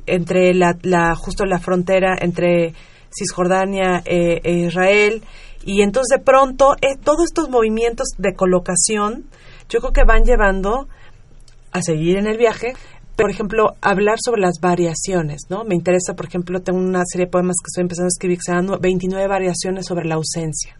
entre 0.06 0.54
la, 0.54 0.78
la, 0.84 1.16
justo 1.16 1.46
la 1.46 1.60
frontera 1.60 2.18
entre 2.20 2.74
Cisjordania 3.10 4.02
eh, 4.06 4.42
e 4.44 4.52
Israel. 4.68 5.24
Y 5.64 5.82
entonces 5.82 6.18
de 6.18 6.24
pronto 6.24 6.76
eh, 6.82 6.98
todos 7.02 7.26
estos 7.26 7.50
movimientos 7.50 8.08
de 8.18 8.34
colocación 8.34 9.26
yo 9.70 9.80
creo 9.80 9.94
que 9.94 10.04
van 10.04 10.24
llevando 10.24 10.88
a 11.72 11.82
seguir 11.82 12.18
en 12.18 12.28
el 12.28 12.38
viaje, 12.38 12.74
por 13.20 13.32
ejemplo, 13.32 13.76
hablar 13.82 14.18
sobre 14.24 14.40
las 14.40 14.62
variaciones, 14.62 15.42
¿no? 15.50 15.66
Me 15.66 15.76
interesa, 15.76 16.14
por 16.16 16.28
ejemplo, 16.28 16.62
tengo 16.62 16.80
una 16.80 17.04
serie 17.06 17.26
de 17.26 17.32
poemas 17.32 17.58
que 17.62 17.68
estoy 17.68 17.82
empezando 17.82 18.06
a 18.06 18.16
escribir 18.16 18.38
que 18.38 18.44
se 18.46 18.54
llaman 18.54 18.80
29 18.80 19.28
variaciones 19.28 19.86
sobre 19.88 20.08
la 20.08 20.16
ausencia. 20.16 20.78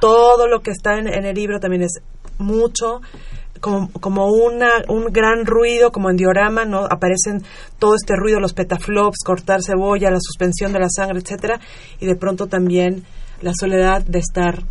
Todo 0.00 0.48
lo 0.48 0.60
que 0.60 0.72
está 0.72 0.98
en, 0.98 1.06
el 1.06 1.34
libro 1.36 1.60
también 1.60 1.82
es 1.82 2.00
mucho 2.38 3.00
como, 3.60 3.92
como 3.92 4.26
una, 4.26 4.70
un 4.88 5.04
gran 5.12 5.46
ruido, 5.46 5.92
como 5.92 6.10
en 6.10 6.16
diorama, 6.16 6.64
¿no? 6.64 6.84
Aparecen 6.84 7.44
todo 7.78 7.94
este 7.94 8.16
ruido, 8.16 8.40
los 8.40 8.52
petaflops, 8.52 9.22
cortar 9.24 9.62
cebolla, 9.62 10.10
la 10.10 10.20
suspensión 10.20 10.72
de 10.72 10.80
la 10.80 10.88
sangre, 10.90 11.20
etcétera, 11.20 11.60
y 12.00 12.06
de 12.06 12.16
pronto 12.16 12.48
también 12.48 13.04
la 13.40 13.52
soledad 13.54 14.02
de 14.04 14.18
estar, 14.18 14.64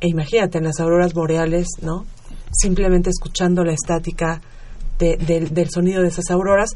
e 0.00 0.08
imagínate, 0.08 0.56
en 0.56 0.64
las 0.64 0.80
auroras 0.80 1.12
boreales, 1.12 1.66
¿no? 1.82 2.06
Simplemente 2.50 3.10
escuchando 3.10 3.62
la 3.62 3.74
estática 3.74 4.40
del 4.98 5.70
sonido 5.70 6.02
de 6.02 6.08
esas 6.08 6.30
auroras. 6.30 6.70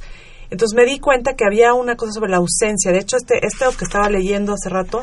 Entonces 0.50 0.76
me 0.76 0.86
di 0.86 0.98
cuenta 0.98 1.34
que 1.34 1.44
había 1.44 1.74
una 1.74 1.96
cosa 1.96 2.12
sobre 2.12 2.30
la 2.30 2.38
ausencia. 2.38 2.90
De 2.90 2.98
hecho, 2.98 3.16
este, 3.16 3.38
este 3.46 3.64
que 3.76 3.84
estaba 3.84 4.08
leyendo 4.08 4.54
hace 4.54 4.68
rato 4.70 5.02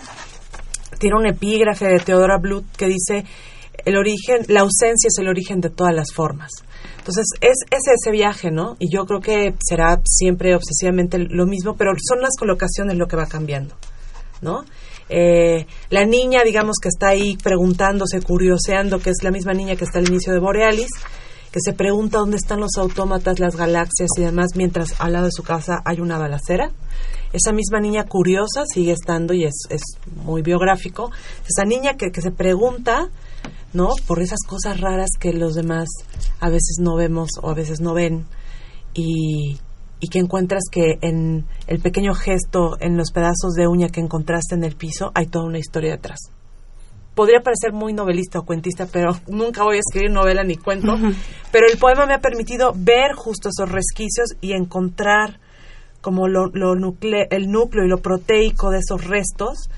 tiene 0.99 1.17
un 1.17 1.27
epígrafe 1.27 1.85
de 1.85 1.99
Teodora 1.99 2.37
Blut 2.37 2.65
que 2.75 2.87
dice 2.87 3.25
el 3.85 3.97
origen, 3.97 4.45
la 4.47 4.61
ausencia 4.61 5.07
es 5.07 5.17
el 5.19 5.27
origen 5.27 5.61
de 5.61 5.69
todas 5.69 5.93
las 5.93 6.11
formas. 6.13 6.51
Entonces, 6.97 7.25
es, 7.41 7.57
es 7.69 7.81
ese 7.93 8.11
viaje, 8.11 8.49
¿no? 8.49 8.77
Y 8.79 8.91
yo 8.91 9.05
creo 9.05 9.19
que 9.19 9.53
será 9.63 10.01
siempre 10.05 10.55
obsesivamente 10.55 11.19
lo 11.19 11.45
mismo, 11.45 11.75
pero 11.75 11.91
son 12.01 12.21
las 12.21 12.35
colocaciones 12.37 12.97
lo 12.97 13.07
que 13.07 13.15
va 13.15 13.27
cambiando, 13.27 13.75
¿no? 14.41 14.65
Eh, 15.09 15.67
la 15.91 16.05
niña, 16.05 16.43
digamos, 16.43 16.77
que 16.81 16.89
está 16.89 17.09
ahí 17.09 17.37
preguntándose, 17.37 18.21
curioseando, 18.21 18.99
que 18.99 19.11
es 19.11 19.17
la 19.21 19.29
misma 19.29 19.53
niña 19.53 19.75
que 19.75 19.83
está 19.83 19.99
al 19.99 20.07
inicio 20.07 20.33
de 20.33 20.39
Borealis, 20.39 20.89
que 21.55 21.61
se 21.61 21.71
pregunta 21.71 22.17
dónde 22.17 22.35
están 22.35 22.59
los 22.59 22.75
autómatas, 22.77 23.39
las 23.39 23.55
galaxias 23.55 24.09
y 24.17 24.21
demás, 24.21 24.57
mientras 24.57 24.99
al 24.99 25.13
lado 25.13 25.27
de 25.27 25.31
su 25.31 25.41
casa 25.41 25.81
hay 25.85 26.01
una 26.01 26.17
balacera. 26.17 26.69
Esa 27.31 27.53
misma 27.53 27.79
niña 27.79 28.03
curiosa 28.03 28.65
sigue 28.65 28.91
estando 28.91 29.33
y 29.33 29.45
es, 29.45 29.55
es 29.69 29.81
muy 30.25 30.41
biográfico. 30.41 31.11
Esa 31.47 31.63
niña 31.63 31.93
que, 31.93 32.11
que 32.11 32.19
se 32.19 32.31
pregunta, 32.31 33.09
¿no? 33.71 33.91
Por 34.05 34.21
esas 34.21 34.39
cosas 34.45 34.81
raras 34.81 35.11
que 35.17 35.31
los 35.31 35.55
demás 35.55 35.87
a 36.41 36.49
veces 36.49 36.75
no 36.81 36.97
vemos 36.97 37.29
o 37.41 37.49
a 37.49 37.53
veces 37.53 37.79
no 37.79 37.93
ven 37.93 38.25
y, 38.93 39.57
y 40.01 40.09
que 40.09 40.19
encuentras 40.19 40.63
que 40.69 40.97
en 40.99 41.45
el 41.67 41.79
pequeño 41.79 42.15
gesto, 42.15 42.75
en 42.81 42.97
los 42.97 43.13
pedazos 43.13 43.53
de 43.53 43.65
uña 43.69 43.87
que 43.87 44.01
encontraste 44.01 44.55
en 44.55 44.65
el 44.65 44.75
piso, 44.75 45.13
hay 45.15 45.27
toda 45.27 45.45
una 45.45 45.59
historia 45.59 45.91
detrás. 45.91 46.34
Podría 47.15 47.39
parecer 47.39 47.71
muy 47.71 47.93
novelista 47.93 48.39
o 48.39 48.45
cuentista, 48.45 48.87
pero 48.91 49.17
nunca 49.27 49.63
voy 49.63 49.77
a 49.77 49.79
escribir 49.79 50.11
novela 50.11 50.43
ni 50.43 50.57
cuento. 50.57 50.95
Pero 51.51 51.67
el 51.71 51.77
poema 51.77 52.05
me 52.05 52.13
ha 52.13 52.19
permitido 52.19 52.73
ver 52.75 53.13
justo 53.15 53.49
esos 53.49 53.71
resquicios 53.71 54.35
y 54.41 54.53
encontrar 54.53 55.39
como 56.01 56.27
lo, 56.27 56.51
el 56.51 57.49
núcleo 57.49 57.85
y 57.85 57.89
lo 57.89 57.97
proteico 57.97 58.69
de 58.69 58.79
esos 58.79 59.05
restos 59.05 59.69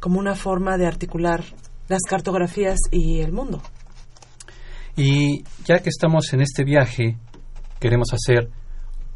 como 0.00 0.18
una 0.18 0.34
forma 0.34 0.76
de 0.76 0.86
articular 0.86 1.44
las 1.88 2.02
cartografías 2.08 2.78
y 2.90 3.20
el 3.20 3.32
mundo. 3.32 3.62
Y 4.96 5.44
ya 5.64 5.78
que 5.78 5.90
estamos 5.90 6.32
en 6.32 6.40
este 6.40 6.64
viaje, 6.64 7.16
queremos 7.78 8.08
hacer 8.12 8.50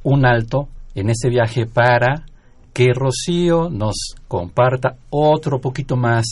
un 0.05 0.25
alto 0.26 0.69
en 0.95 1.11
ese 1.11 1.29
viaje 1.29 1.67
para 1.67 2.26
que 2.73 2.93
Rocío 2.95 3.69
nos 3.69 4.14
comparta 4.29 4.97
otro 5.11 5.61
poquito 5.61 5.97
más 5.97 6.25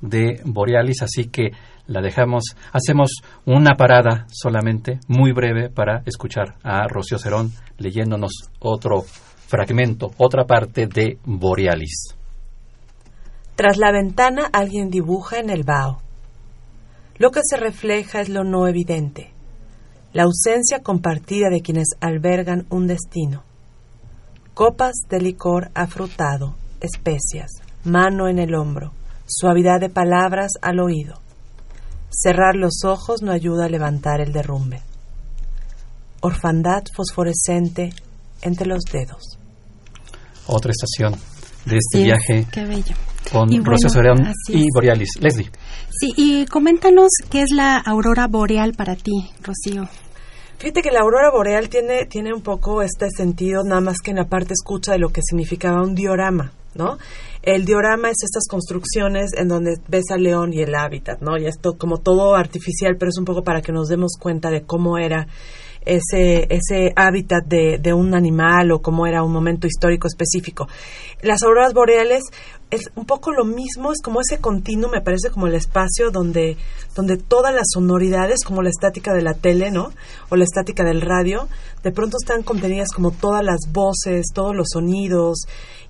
de 0.00 0.40
Borealis, 0.44 1.02
así 1.02 1.26
que 1.26 1.52
la 1.86 2.00
dejamos, 2.00 2.56
hacemos 2.72 3.10
una 3.44 3.76
parada 3.76 4.26
solamente, 4.30 5.00
muy 5.08 5.32
breve, 5.32 5.70
para 5.70 6.02
escuchar 6.06 6.56
a 6.62 6.86
Rocío 6.88 7.18
Cerón 7.18 7.52
leyéndonos 7.78 8.32
otro 8.58 9.02
fragmento, 9.02 10.10
otra 10.16 10.44
parte 10.44 10.86
de 10.86 11.18
Borealis. 11.24 12.14
Tras 13.54 13.76
la 13.76 13.92
ventana 13.92 14.48
alguien 14.52 14.90
dibuja 14.90 15.38
en 15.38 15.50
el 15.50 15.62
vaho. 15.62 16.00
Lo 17.18 17.30
que 17.30 17.40
se 17.44 17.56
refleja 17.56 18.20
es 18.20 18.28
lo 18.28 18.42
no 18.42 18.66
evidente, 18.66 19.30
la 20.12 20.24
ausencia 20.24 20.80
compartida 20.80 21.48
de 21.50 21.60
quienes 21.60 21.88
albergan 22.00 22.66
un 22.70 22.86
destino. 22.86 23.42
Copas 24.54 24.94
de 25.08 25.20
licor 25.20 25.70
afrutado, 25.74 26.56
especias, 26.80 27.50
mano 27.84 28.28
en 28.28 28.38
el 28.38 28.54
hombro, 28.54 28.92
suavidad 29.26 29.80
de 29.80 29.88
palabras 29.88 30.52
al 30.62 30.80
oído. 30.80 31.20
Cerrar 32.10 32.54
los 32.54 32.84
ojos 32.84 33.22
no 33.22 33.32
ayuda 33.32 33.66
a 33.66 33.68
levantar 33.68 34.20
el 34.20 34.32
derrumbe. 34.32 34.80
Orfandad 36.20 36.84
fosforescente 36.94 37.92
entre 38.42 38.66
los 38.66 38.82
dedos. 38.84 39.38
Otra 40.46 40.70
estación 40.70 41.14
de 41.64 41.76
este 41.78 42.04
viaje. 42.04 42.46
Qué 42.52 42.64
bello 42.64 42.94
con 43.30 43.52
y 43.52 43.56
y 43.56 44.66
Borealis. 44.72 45.10
Leslie. 45.20 45.50
Sí, 45.90 46.12
y 46.16 46.46
coméntanos 46.46 47.10
qué 47.30 47.42
es 47.42 47.50
la 47.50 47.78
aurora 47.78 48.26
boreal 48.26 48.74
para 48.74 48.96
ti, 48.96 49.30
Rocío. 49.42 49.88
Fíjate 50.58 50.82
que 50.82 50.90
la 50.90 51.00
aurora 51.00 51.30
boreal 51.30 51.68
tiene, 51.68 52.06
tiene 52.06 52.32
un 52.32 52.42
poco 52.42 52.82
este 52.82 53.08
sentido, 53.10 53.62
nada 53.64 53.80
más 53.80 53.96
que 54.02 54.10
en 54.10 54.18
la 54.18 54.28
parte 54.28 54.54
escucha 54.54 54.92
de 54.92 54.98
lo 54.98 55.08
que 55.08 55.20
significaba 55.22 55.82
un 55.82 55.94
diorama, 55.94 56.52
¿no? 56.74 56.98
El 57.42 57.64
diorama 57.64 58.08
es 58.08 58.22
estas 58.22 58.46
construcciones 58.48 59.32
en 59.36 59.48
donde 59.48 59.76
ves 59.88 60.04
al 60.10 60.22
león 60.22 60.52
y 60.52 60.62
el 60.62 60.74
hábitat, 60.74 61.20
¿no? 61.20 61.36
Y 61.36 61.46
esto 61.46 61.76
como 61.78 61.98
todo 61.98 62.34
artificial, 62.34 62.96
pero 62.98 63.10
es 63.10 63.18
un 63.18 63.24
poco 63.24 63.42
para 63.42 63.60
que 63.60 63.72
nos 63.72 63.88
demos 63.88 64.12
cuenta 64.18 64.50
de 64.50 64.62
cómo 64.62 64.98
era 64.98 65.26
ese, 65.84 66.46
ese 66.50 66.92
hábitat 66.96 67.44
de, 67.46 67.78
de 67.78 67.92
un 67.92 68.14
animal 68.14 68.72
o 68.72 68.80
cómo 68.80 69.06
era 69.06 69.22
un 69.22 69.32
momento 69.32 69.66
histórico 69.66 70.08
específico. 70.08 70.66
Las 71.22 71.42
auroras 71.42 71.74
boreales 71.74 72.22
es 72.70 72.90
un 72.96 73.04
poco 73.04 73.32
lo 73.32 73.44
mismo, 73.44 73.92
es 73.92 74.00
como 74.02 74.20
ese 74.20 74.40
continuo, 74.40 74.90
me 74.90 75.00
parece 75.00 75.30
como 75.30 75.46
el 75.46 75.54
espacio 75.54 76.10
donde, 76.10 76.56
donde 76.94 77.16
todas 77.16 77.54
las 77.54 77.66
sonoridades, 77.72 78.44
como 78.44 78.62
la 78.62 78.70
estática 78.70 79.12
de 79.14 79.22
la 79.22 79.34
tele, 79.34 79.70
¿no? 79.70 79.92
O 80.28 80.36
la 80.36 80.44
estática 80.44 80.84
del 80.84 81.00
radio, 81.00 81.48
de 81.82 81.92
pronto 81.92 82.16
están 82.20 82.42
contenidas 82.42 82.88
como 82.92 83.10
todas 83.10 83.44
las 83.44 83.72
voces, 83.72 84.26
todos 84.34 84.54
los 84.56 84.68
sonidos, 84.72 85.46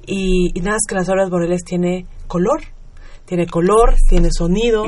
y, 0.07 0.53
nada 0.61 0.73
más 0.73 0.83
que 0.89 0.95
las 0.95 1.09
auroras 1.09 1.31
boreales 1.31 1.65
tiene 1.65 2.07
color, 2.27 2.61
tiene 3.27 3.47
color, 3.47 3.95
tiene 4.09 4.29
sonido, 4.31 4.85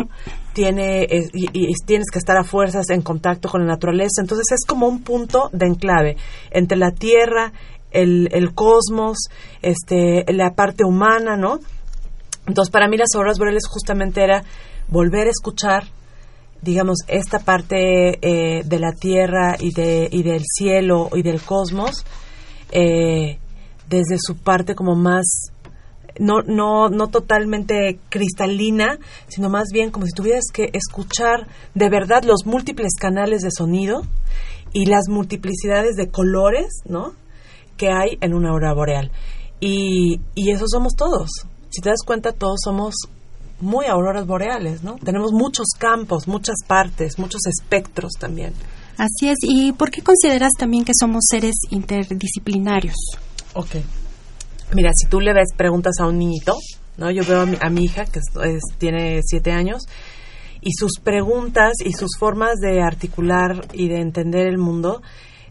tiene 0.53 1.07
y, 1.33 1.73
tienes 1.87 2.11
que 2.11 2.19
estar 2.19 2.37
a 2.37 2.45
fuerzas 2.45 2.91
en 2.91 3.03
contacto 3.03 3.49
con 3.49 3.63
la 3.63 3.73
naturaleza. 3.73 4.21
Entonces 4.21 4.47
es 4.53 4.67
como 4.67 4.87
un 4.89 5.03
punto 5.03 5.51
de 5.53 5.67
enclave 5.67 6.17
entre 6.51 6.77
la 6.77 6.91
tierra, 6.91 7.53
el, 7.91 8.29
el 8.33 8.55
cosmos, 8.55 9.17
este, 9.63 10.25
la 10.33 10.55
parte 10.55 10.85
humana, 10.85 11.37
¿no? 11.37 11.59
Entonces 12.47 12.71
para 12.71 12.89
mí 12.89 12.97
las 12.97 13.15
auroras 13.15 13.39
boreales 13.39 13.67
justamente 13.67 14.23
era 14.23 14.45
volver 14.89 15.27
a 15.27 15.31
escuchar 15.31 15.85
digamos, 16.63 16.99
esta 17.07 17.39
parte 17.39 18.19
eh, 18.21 18.63
de 18.65 18.79
la 18.79 18.93
tierra 18.93 19.57
y, 19.59 19.73
de, 19.73 20.09
y 20.11 20.23
del 20.23 20.43
cielo 20.45 21.11
y 21.15 21.23
del 21.23 21.41
cosmos 21.41 22.05
eh, 22.73 23.39
desde 23.89 24.19
su 24.19 24.37
parte 24.37 24.75
como 24.75 24.97
más 24.97 25.53
no, 26.19 26.43
no, 26.43 26.89
no 26.89 27.09
totalmente 27.09 27.99
cristalina, 28.09 28.99
sino 29.29 29.49
más 29.49 29.69
bien 29.73 29.91
como 29.91 30.07
si 30.07 30.13
tuvieras 30.13 30.45
que 30.53 30.71
escuchar 30.73 31.47
de 31.75 31.89
verdad 31.89 32.25
los 32.25 32.47
múltiples 32.47 32.95
canales 32.99 33.43
de 33.43 33.51
sonido 33.51 34.03
y 34.73 34.87
las 34.87 35.09
multiplicidades 35.09 35.97
de 35.97 36.09
colores, 36.09 36.83
¿no? 36.87 37.13
que 37.77 37.89
hay 37.89 38.19
en 38.21 38.35
una 38.35 38.51
aurora 38.51 38.75
boreal. 38.75 39.11
Y, 39.61 40.21
y 40.35 40.51
eso 40.51 40.65
somos 40.67 40.95
todos. 40.97 41.29
Si 41.71 41.81
te 41.81 41.91
das 41.91 42.03
cuenta, 42.05 42.33
todos 42.33 42.61
somos 42.65 42.95
muy 43.61 43.87
auroras 43.87 44.27
boreales, 44.27 44.83
¿no? 44.83 44.97
Tenemos 44.97 45.33
muchos 45.33 45.67
campos, 45.79 46.29
muchas 46.29 46.57
partes, 46.67 47.19
muchos 47.19 47.41
espectros 47.47 48.13
también. 48.19 48.53
Así 48.99 49.29
es. 49.29 49.39
¿Y 49.43 49.73
por 49.73 49.91
qué 49.91 50.03
consideras 50.03 50.53
también 50.59 50.85
que 50.85 50.93
somos 50.99 51.25
seres 51.29 51.55
interdisciplinarios? 51.71 52.97
Ok. 53.55 53.77
Mira, 54.75 54.91
si 54.95 55.09
tú 55.09 55.21
le 55.21 55.33
ves 55.33 55.55
preguntas 55.57 55.95
a 56.01 56.07
un 56.07 56.19
niñito, 56.19 56.55
¿no? 56.97 57.11
Yo 57.11 57.23
veo 57.25 57.43
a 57.43 57.71
mi, 57.71 57.85
hija, 57.85 58.05
que 58.05 58.21
tiene 58.79 59.21
siete 59.25 59.53
años, 59.53 59.87
y 60.61 60.73
sus 60.73 60.99
preguntas 61.03 61.75
y 61.85 61.93
sus 61.93 62.17
formas 62.19 62.57
de 62.57 62.83
articular 62.83 63.67
y 63.73 63.89
de 63.89 64.01
entender 64.01 64.49
el 64.49 64.59
mundo 64.59 65.03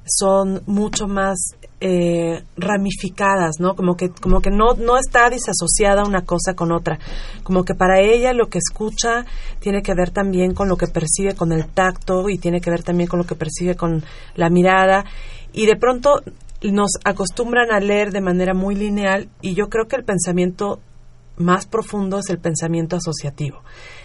son 0.06 0.62
mucho 0.66 1.08
más 1.08 1.56
eh, 1.80 2.44
ramificadas, 2.58 3.60
¿no? 3.60 3.76
Como 3.76 3.96
que, 3.96 4.10
como 4.10 4.42
que 4.42 4.50
no, 4.52 4.74
no 4.74 4.98
está 4.98 5.30
disasociada 5.30 6.04
una 6.04 6.26
cosa 6.26 6.54
con 6.54 6.72
otra. 6.72 7.00
Como 7.44 7.64
que 7.64 7.76
para 7.76 8.02
ella 8.02 8.34
lo 8.34 8.48
que 8.48 8.60
escucha 8.60 9.26
tiene 9.60 9.82
que 9.82 9.96
ver 9.96 10.12
también 10.12 10.54
con 10.54 10.68
lo 10.68 10.78
que 10.78 10.88
percibe 10.88 11.34
con 11.34 11.52
el 11.52 11.68
tacto 11.68 12.30
y 12.30 12.38
tiene 12.38 12.62
que 12.62 12.70
ver 12.70 12.84
también 12.84 13.08
con 13.08 13.20
lo 13.20 13.26
que 13.26 13.36
percibe 13.36 13.76
con 13.76 14.04
la 14.36 14.50
mirada. 14.50 15.06
Y 15.54 15.66
de 15.66 15.76
pronto 15.76 16.22
nos 16.62 16.92
acostumbran 17.04 17.72
a 17.72 17.80
leer 17.80 18.12
de 18.12 18.22
manera 18.22 18.54
muy 18.54 18.76
lineal 18.76 19.30
y 19.42 19.54
yo 19.54 19.68
creo 19.70 19.88
que 19.88 19.96
el 19.96 20.04
pensamiento 20.04 20.80
más 21.38 21.66
profundo 21.66 22.20
es 22.20 22.30
el 22.30 22.40
pensamiento 22.40 22.96
asociativo, 22.96 23.62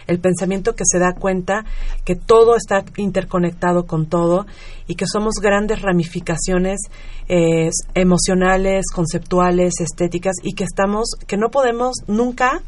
el 0.06 0.18
pensamiento 0.18 0.74
que 0.74 0.84
se 0.84 0.98
da 0.98 1.14
cuenta 1.14 1.64
que 2.04 2.16
todo 2.16 2.56
está 2.56 2.84
interconectado 2.96 3.86
con 3.86 4.06
todo 4.06 4.46
y 4.86 4.96
que 4.96 5.06
somos 5.06 5.34
grandes 5.40 5.82
ramificaciones 5.82 6.80
eh, 7.28 7.70
emocionales, 7.94 8.86
conceptuales, 8.92 9.74
estéticas 9.80 10.34
y 10.42 10.54
que 10.54 10.64
estamos, 10.64 11.10
que 11.26 11.36
no 11.36 11.50
podemos 11.50 11.94
nunca, 12.08 12.62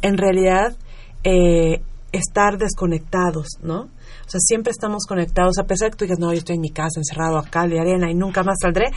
en 0.00 0.16
realidad, 0.16 0.74
eh, 1.24 1.82
estar 2.12 2.56
desconectados, 2.56 3.46
¿no? 3.62 3.88
O 4.28 4.30
sea, 4.30 4.40
siempre 4.40 4.72
estamos 4.72 5.06
conectados, 5.06 5.56
a 5.58 5.64
pesar 5.64 5.86
de 5.86 5.92
que 5.92 5.96
tú 5.96 6.04
digas, 6.04 6.18
no, 6.18 6.30
yo 6.30 6.38
estoy 6.38 6.56
en 6.56 6.60
mi 6.60 6.68
casa, 6.68 7.00
encerrado 7.00 7.38
acá, 7.38 7.66
de 7.66 7.80
arena 7.80 8.10
y 8.10 8.14
nunca 8.14 8.42
más 8.42 8.58
saldré, 8.60 8.90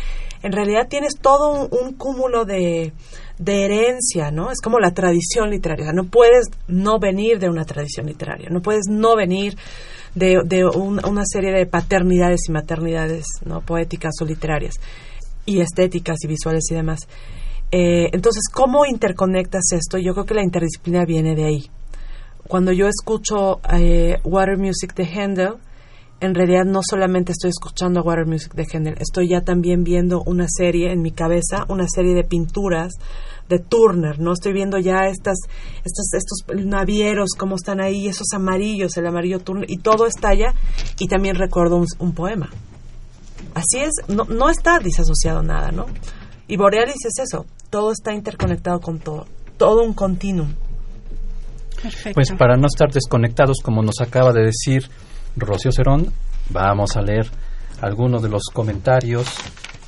en 0.43 0.51
realidad 0.51 0.89
tienes 0.89 1.13
todo 1.21 1.69
un, 1.71 1.93
cúmulo 1.93 2.43
de, 2.43 2.91
de, 3.37 3.63
herencia, 3.63 4.29
¿no? 4.29 4.51
Es 4.51 4.59
como 4.59 4.77
la 4.79 4.91
tradición 4.91 5.49
literaria. 5.49 5.85
O 5.85 5.87
sea, 5.87 5.93
no 5.93 6.09
puedes 6.09 6.47
no 6.67 6.99
venir 6.99 7.39
de 7.39 7.47
una 7.47 7.63
tradición 7.63 8.07
literaria, 8.07 8.49
no 8.49 8.61
puedes 8.61 8.87
no 8.89 9.15
venir 9.15 9.55
de, 10.15 10.41
de 10.43 10.65
una 10.65 11.23
serie 11.25 11.53
de 11.53 11.65
paternidades 11.65 12.41
y 12.49 12.51
maternidades, 12.51 13.23
¿no? 13.45 13.61
Poéticas 13.61 14.15
o 14.21 14.25
literarias, 14.25 14.75
y 15.45 15.61
estéticas 15.61 16.17
y 16.25 16.27
visuales 16.27 16.65
y 16.69 16.75
demás. 16.75 17.07
Eh, 17.71 18.09
entonces, 18.11 18.43
¿cómo 18.51 18.85
interconectas 18.85 19.63
esto? 19.71 19.97
Yo 19.97 20.11
creo 20.11 20.25
que 20.25 20.33
la 20.33 20.43
interdisciplina 20.43 21.05
viene 21.05 21.35
de 21.35 21.45
ahí 21.45 21.71
cuando 22.51 22.73
yo 22.73 22.89
escucho 22.89 23.61
eh, 23.71 24.19
Water 24.25 24.57
Music 24.57 24.93
de 24.93 25.05
Handel, 25.05 25.53
en 26.19 26.35
realidad 26.35 26.65
no 26.65 26.81
solamente 26.83 27.31
estoy 27.31 27.49
escuchando 27.49 28.03
Water 28.03 28.25
Music 28.25 28.53
de 28.55 28.67
Handel, 28.73 28.95
estoy 28.99 29.29
ya 29.29 29.39
también 29.39 29.85
viendo 29.85 30.21
una 30.25 30.47
serie 30.49 30.91
en 30.91 31.01
mi 31.01 31.11
cabeza, 31.11 31.63
una 31.69 31.87
serie 31.87 32.13
de 32.13 32.25
pinturas 32.25 32.91
de 33.47 33.59
Turner, 33.59 34.19
¿no? 34.19 34.33
Estoy 34.33 34.51
viendo 34.51 34.77
ya 34.79 35.07
estas, 35.07 35.37
estos, 35.85 36.13
estos 36.13 36.65
navieros, 36.65 37.29
cómo 37.37 37.55
están 37.55 37.79
ahí, 37.79 38.09
esos 38.09 38.27
amarillos, 38.33 38.97
el 38.97 39.07
amarillo 39.07 39.39
Turner, 39.39 39.71
y 39.71 39.77
todo 39.77 40.05
está 40.05 40.33
y 40.33 41.07
también 41.07 41.37
recuerdo 41.37 41.77
un, 41.77 41.85
un 41.99 42.13
poema. 42.13 42.49
Así 43.53 43.79
es, 43.79 43.93
no, 44.09 44.25
no 44.25 44.49
está 44.49 44.79
disasociado 44.79 45.41
nada, 45.41 45.71
¿no? 45.71 45.85
Y 46.49 46.57
Borealis 46.57 47.05
es 47.05 47.17
eso, 47.17 47.45
todo 47.69 47.93
está 47.93 48.13
interconectado 48.13 48.81
con 48.81 48.99
todo, 48.99 49.25
todo 49.57 49.83
un 49.83 49.93
continuum. 49.93 50.49
Pues 52.13 52.31
para 52.37 52.57
no 52.57 52.67
estar 52.67 52.91
desconectados, 52.91 53.57
como 53.63 53.81
nos 53.81 54.01
acaba 54.01 54.31
de 54.31 54.45
decir 54.45 54.83
Rocío 55.35 55.71
Cerón, 55.71 56.11
vamos 56.49 56.95
a 56.95 57.01
leer 57.01 57.27
algunos 57.81 58.21
de 58.21 58.29
los 58.29 58.43
comentarios 58.53 59.27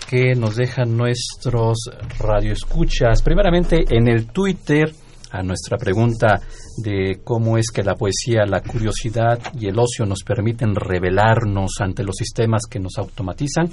que 0.09 0.35
nos 0.35 0.55
dejan 0.55 0.95
nuestros 0.95 1.77
radioescuchas. 2.19 3.21
Primeramente 3.21 3.85
en 3.89 4.07
el 4.07 4.27
Twitter, 4.27 4.93
a 5.31 5.41
nuestra 5.41 5.77
pregunta 5.77 6.39
de 6.77 7.21
cómo 7.23 7.57
es 7.57 7.71
que 7.71 7.83
la 7.83 7.95
poesía, 7.95 8.45
la 8.45 8.61
curiosidad 8.61 9.39
y 9.59 9.67
el 9.67 9.79
ocio 9.79 10.05
nos 10.05 10.23
permiten 10.23 10.75
revelarnos 10.75 11.73
ante 11.79 12.03
los 12.03 12.15
sistemas 12.15 12.63
que 12.69 12.79
nos 12.79 12.97
automatizan, 12.97 13.69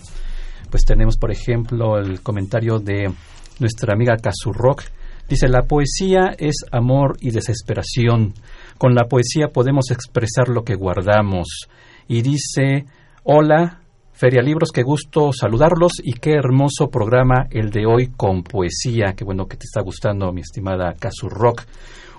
pues 0.70 0.84
tenemos, 0.86 1.16
por 1.16 1.30
ejemplo, 1.30 1.98
el 1.98 2.22
comentario 2.22 2.78
de 2.78 3.12
nuestra 3.58 3.92
amiga 3.94 4.16
Rock. 4.52 4.84
Dice, 5.30 5.46
la 5.46 5.62
poesía 5.62 6.34
es 6.36 6.56
amor 6.72 7.16
y 7.20 7.30
desesperación. 7.30 8.34
Con 8.78 8.96
la 8.96 9.04
poesía 9.04 9.46
podemos 9.52 9.92
expresar 9.92 10.48
lo 10.48 10.64
que 10.64 10.74
guardamos. 10.74 11.68
Y 12.08 12.22
dice, 12.22 12.86
hola, 13.22 13.78
Feria 14.12 14.42
Libros, 14.42 14.70
qué 14.74 14.82
gusto 14.82 15.32
saludarlos 15.32 15.92
y 16.02 16.14
qué 16.14 16.32
hermoso 16.32 16.90
programa 16.90 17.46
el 17.52 17.70
de 17.70 17.86
hoy 17.86 18.08
con 18.08 18.42
poesía. 18.42 19.14
Qué 19.16 19.24
bueno 19.24 19.46
que 19.46 19.56
te 19.56 19.66
está 19.66 19.82
gustando, 19.82 20.32
mi 20.32 20.40
estimada 20.40 20.96
Rock. 21.22 21.62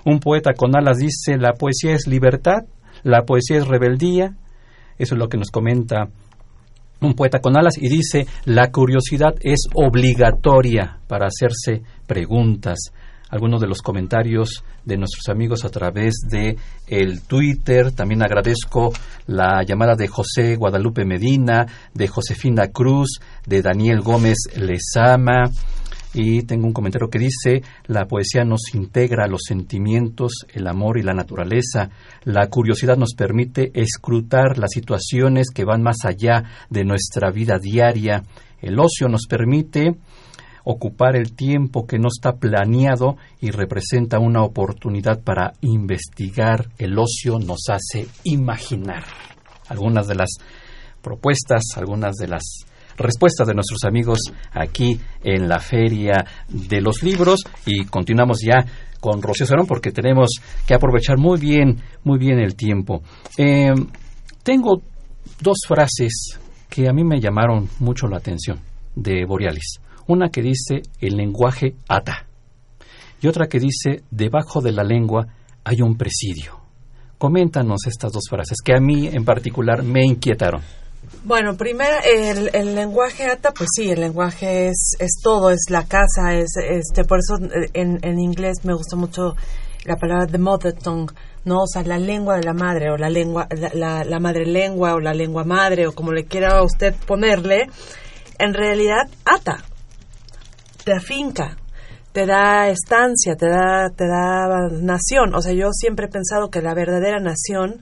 Un 0.06 0.18
poeta 0.18 0.54
con 0.54 0.74
alas 0.74 0.96
dice, 0.96 1.36
la 1.36 1.52
poesía 1.52 1.92
es 1.92 2.06
libertad, 2.06 2.64
la 3.02 3.26
poesía 3.26 3.58
es 3.58 3.68
rebeldía. 3.68 4.38
Eso 4.96 5.16
es 5.16 5.18
lo 5.18 5.28
que 5.28 5.36
nos 5.36 5.50
comenta 5.50 6.08
un 7.02 7.14
poeta 7.14 7.40
con 7.40 7.56
alas 7.56 7.76
y 7.76 7.88
dice, 7.88 8.26
la 8.44 8.70
curiosidad 8.70 9.34
es 9.40 9.66
obligatoria 9.74 11.00
para 11.08 11.26
hacerse 11.26 11.82
preguntas. 12.06 12.92
Algunos 13.32 13.62
de 13.62 13.66
los 13.66 13.80
comentarios 13.80 14.62
de 14.84 14.98
nuestros 14.98 15.30
amigos 15.30 15.64
a 15.64 15.70
través 15.70 16.16
de 16.30 16.58
el 16.86 17.22
Twitter. 17.22 17.90
También 17.90 18.22
agradezco 18.22 18.92
la 19.26 19.62
llamada 19.66 19.96
de 19.96 20.06
José 20.06 20.56
Guadalupe 20.56 21.06
Medina, 21.06 21.66
de 21.94 22.08
Josefina 22.08 22.66
Cruz, 22.66 23.20
de 23.46 23.62
Daniel 23.62 24.02
Gómez 24.02 24.36
Lezama. 24.54 25.50
Y 26.12 26.42
tengo 26.42 26.66
un 26.66 26.74
comentario 26.74 27.08
que 27.08 27.18
dice, 27.18 27.62
la 27.86 28.04
poesía 28.04 28.44
nos 28.44 28.74
integra 28.74 29.26
los 29.28 29.44
sentimientos, 29.48 30.32
el 30.52 30.66
amor 30.66 30.98
y 30.98 31.02
la 31.02 31.14
naturaleza. 31.14 31.88
La 32.24 32.48
curiosidad 32.48 32.98
nos 32.98 33.14
permite 33.14 33.70
escrutar 33.72 34.58
las 34.58 34.72
situaciones 34.72 35.46
que 35.54 35.64
van 35.64 35.82
más 35.82 36.04
allá 36.04 36.44
de 36.68 36.84
nuestra 36.84 37.30
vida 37.30 37.58
diaria. 37.58 38.24
El 38.60 38.78
ocio 38.78 39.08
nos 39.08 39.22
permite 39.26 39.94
ocupar 40.64 41.16
el 41.16 41.34
tiempo 41.34 41.86
que 41.86 41.98
no 41.98 42.08
está 42.08 42.32
planeado 42.32 43.16
y 43.40 43.50
representa 43.50 44.18
una 44.18 44.42
oportunidad 44.42 45.20
para 45.22 45.52
investigar. 45.60 46.68
El 46.78 46.98
ocio 46.98 47.38
nos 47.38 47.68
hace 47.68 48.06
imaginar. 48.24 49.04
Algunas 49.68 50.06
de 50.06 50.14
las 50.14 50.30
propuestas, 51.02 51.62
algunas 51.76 52.14
de 52.16 52.28
las 52.28 52.42
respuestas 52.96 53.46
de 53.46 53.54
nuestros 53.54 53.84
amigos 53.84 54.18
aquí 54.52 55.00
en 55.22 55.48
la 55.48 55.58
Feria 55.60 56.24
de 56.48 56.80
los 56.80 57.02
Libros 57.02 57.40
y 57.64 57.84
continuamos 57.86 58.38
ya 58.46 58.64
con 59.00 59.22
Rocío 59.22 59.46
Cerón 59.46 59.66
porque 59.66 59.90
tenemos 59.90 60.28
que 60.66 60.74
aprovechar 60.74 61.18
muy 61.18 61.40
bien, 61.40 61.80
muy 62.04 62.18
bien 62.18 62.38
el 62.38 62.54
tiempo. 62.54 63.02
Eh, 63.36 63.72
tengo 64.42 64.82
dos 65.40 65.58
frases 65.66 66.38
que 66.68 66.88
a 66.88 66.92
mí 66.92 67.02
me 67.04 67.20
llamaron 67.20 67.68
mucho 67.80 68.06
la 68.06 68.18
atención 68.18 68.60
de 68.94 69.24
Borealis. 69.26 69.80
Una 70.06 70.30
que 70.30 70.42
dice 70.42 70.82
el 71.00 71.16
lenguaje 71.16 71.74
ata 71.88 72.26
y 73.20 73.28
otra 73.28 73.46
que 73.46 73.60
dice 73.60 74.02
debajo 74.10 74.60
de 74.60 74.72
la 74.72 74.82
lengua 74.82 75.26
hay 75.64 75.80
un 75.80 75.96
presidio. 75.96 76.60
Coméntanos 77.18 77.86
estas 77.86 78.12
dos 78.12 78.24
frases 78.28 78.58
que 78.64 78.74
a 78.74 78.80
mí 78.80 79.06
en 79.06 79.24
particular 79.24 79.84
me 79.84 80.04
inquietaron. 80.04 80.60
Bueno, 81.24 81.56
primero 81.56 81.96
el, 82.04 82.50
el, 82.52 82.74
lenguaje 82.74 83.26
ata, 83.26 83.52
pues 83.52 83.70
sí, 83.76 83.90
el 83.90 84.00
lenguaje 84.00 84.68
es, 84.68 84.96
es 84.98 85.20
todo, 85.22 85.50
es 85.50 85.66
la 85.68 85.84
casa, 85.84 86.34
es 86.34 86.50
este, 86.56 87.04
por 87.04 87.18
eso 87.18 87.36
eh, 87.44 87.70
en, 87.74 87.98
en 88.02 88.18
inglés 88.18 88.64
me 88.64 88.74
gusta 88.74 88.96
mucho 88.96 89.36
la 89.84 89.96
palabra 89.96 90.26
the 90.26 90.38
mother 90.38 90.72
tongue, 90.72 91.12
no, 91.44 91.62
o 91.62 91.66
sea, 91.66 91.82
la 91.82 91.98
lengua 91.98 92.36
de 92.36 92.44
la 92.44 92.54
madre 92.54 92.90
o 92.90 92.96
la 92.96 93.10
lengua, 93.10 93.46
la, 93.74 94.04
la, 94.04 94.20
madre 94.20 94.46
lengua 94.46 94.94
o 94.94 95.00
la 95.00 95.12
lengua 95.12 95.44
madre 95.44 95.86
o 95.86 95.92
como 95.92 96.12
le 96.12 96.24
quiera 96.24 96.62
usted 96.62 96.94
ponerle, 97.06 97.68
en 98.38 98.54
realidad 98.54 99.08
ata, 99.24 99.64
te 100.84 100.92
afinca, 100.92 101.56
te 102.12 102.26
da 102.26 102.68
estancia, 102.68 103.36
te 103.36 103.48
da, 103.48 103.88
te 103.90 104.06
da 104.06 104.68
nación. 104.70 105.34
O 105.34 105.40
sea, 105.40 105.52
yo 105.52 105.70
siempre 105.72 106.06
he 106.06 106.10
pensado 106.10 106.50
que 106.50 106.60
la 106.60 106.74
verdadera 106.74 107.20
nación 107.20 107.80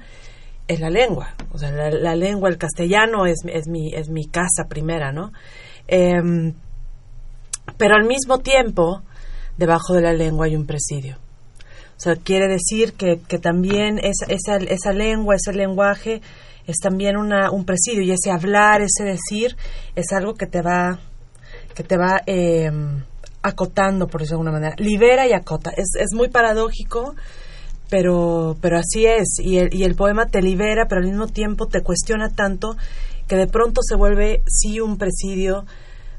es 0.69 0.81
la 0.81 0.91
lengua. 0.91 1.35
O 1.53 1.59
sea, 1.59 1.71
la, 1.73 2.15
lengua, 2.15 2.49
el 2.49 2.59
castellano 2.59 3.27
es, 3.27 3.39
es, 3.47 3.67
mi, 3.67 3.93
es 3.93 4.09
mi 4.09 4.27
casa 4.27 4.69
primera, 4.69 5.13
¿no? 5.13 5.33
Em, 5.89 6.55
pero 7.77 7.97
al 7.97 8.07
mismo 8.07 8.39
tiempo, 8.39 9.03
debajo 9.57 9.95
de 9.95 10.03
la 10.03 10.13
lengua 10.13 10.47
hay 10.47 10.55
un 10.55 10.67
presidio. 10.67 11.17
O 11.97 12.03
sea, 12.03 12.17
quiere 12.17 12.49
decir 12.49 12.95
que, 12.95 13.21
que 13.29 13.39
también 13.39 13.99
esa, 13.99 14.27
esa, 14.29 14.57
esa, 14.57 14.93
lengua, 14.93 15.35
ese 15.35 15.53
lenguaje, 15.53 16.23
es 16.67 16.77
también 16.79 17.17
una, 17.17 17.51
un 17.51 17.65
presidio. 17.65 18.03
Y 18.03 18.13
ese 18.13 18.31
hablar, 18.31 18.81
ese 18.81 19.05
decir, 19.05 19.57
es 19.97 20.13
algo 20.13 20.35
que 20.35 20.47
te 20.47 20.63
va, 20.63 21.01
que 21.75 21.83
te 21.83 21.97
va 21.97 22.21
em, 22.27 23.03
acotando, 23.43 24.07
por 24.07 24.21
decirlo 24.21 24.43
de 24.43 24.49
alguna 24.49 24.61
manera. 24.61 24.75
Libera 24.79 25.27
y 25.27 25.33
acota. 25.33 25.71
Es, 25.71 25.91
es 25.99 26.15
muy 26.15 26.29
paradójico, 26.29 27.15
pero, 27.89 28.57
pero 28.61 28.79
así 28.79 29.07
es. 29.07 29.39
Y 29.39 29.59
el, 29.59 29.75
y 29.75 29.85
el 29.85 29.95
poema 29.95 30.27
te 30.27 30.43
libera, 30.43 30.87
pero 30.89 31.01
al 31.01 31.09
mismo 31.09 31.27
tiempo 31.27 31.67
te 31.67 31.83
cuestiona 31.83 32.31
tanto 32.31 32.77
que 33.27 33.37
de 33.37 33.47
pronto 33.47 33.81
se 33.83 33.97
vuelve 33.97 34.43
sí 34.47 34.81
un 34.81 34.99
presidio 34.99 35.65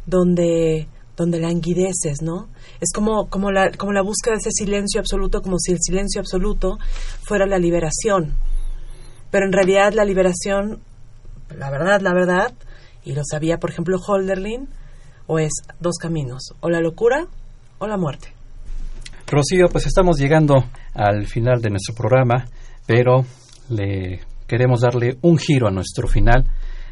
donde 0.06 0.88
donde 1.22 1.40
languideces, 1.40 2.22
¿no? 2.22 2.48
Es 2.80 2.92
como, 2.94 3.30
como, 3.30 3.52
la, 3.52 3.72
como 3.72 3.92
la 3.94 4.02
búsqueda 4.02 4.34
de 4.34 4.40
ese 4.40 4.52
silencio 4.52 5.00
absoluto, 5.00 5.42
como 5.42 5.58
si 5.60 5.72
el 5.72 5.78
silencio 5.80 6.20
absoluto 6.20 6.80
fuera 7.22 7.46
la 7.46 7.60
liberación. 7.60 8.34
Pero 9.30 9.46
en 9.46 9.52
realidad 9.52 9.94
la 9.94 10.04
liberación, 10.04 10.82
la 11.56 11.70
verdad, 11.70 12.02
la 12.02 12.14
verdad, 12.14 12.54
y 13.04 13.14
lo 13.14 13.22
sabía, 13.24 13.60
por 13.60 13.70
ejemplo, 13.70 14.00
Holderlin, 14.00 14.68
o 15.28 15.40
es 15.40 15.52
dos 15.80 15.98
caminos, 15.98 16.54
o 16.60 16.70
la 16.70 16.80
locura 16.80 17.28
o 17.80 17.88
la 17.88 17.98
muerte. 17.98 18.34
Rocío, 19.28 19.68
pues 19.72 19.88
estamos 19.88 20.18
llegando 20.20 20.66
al 20.94 21.26
final 21.26 21.62
de 21.62 21.70
nuestro 21.70 21.96
programa, 21.96 22.46
pero 22.86 23.26
le 23.70 24.20
queremos 24.46 24.82
darle 24.82 25.18
un 25.22 25.38
giro 25.38 25.68
a 25.68 25.72
nuestro 25.72 26.08
final. 26.08 26.46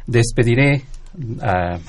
Despediré 0.06 0.84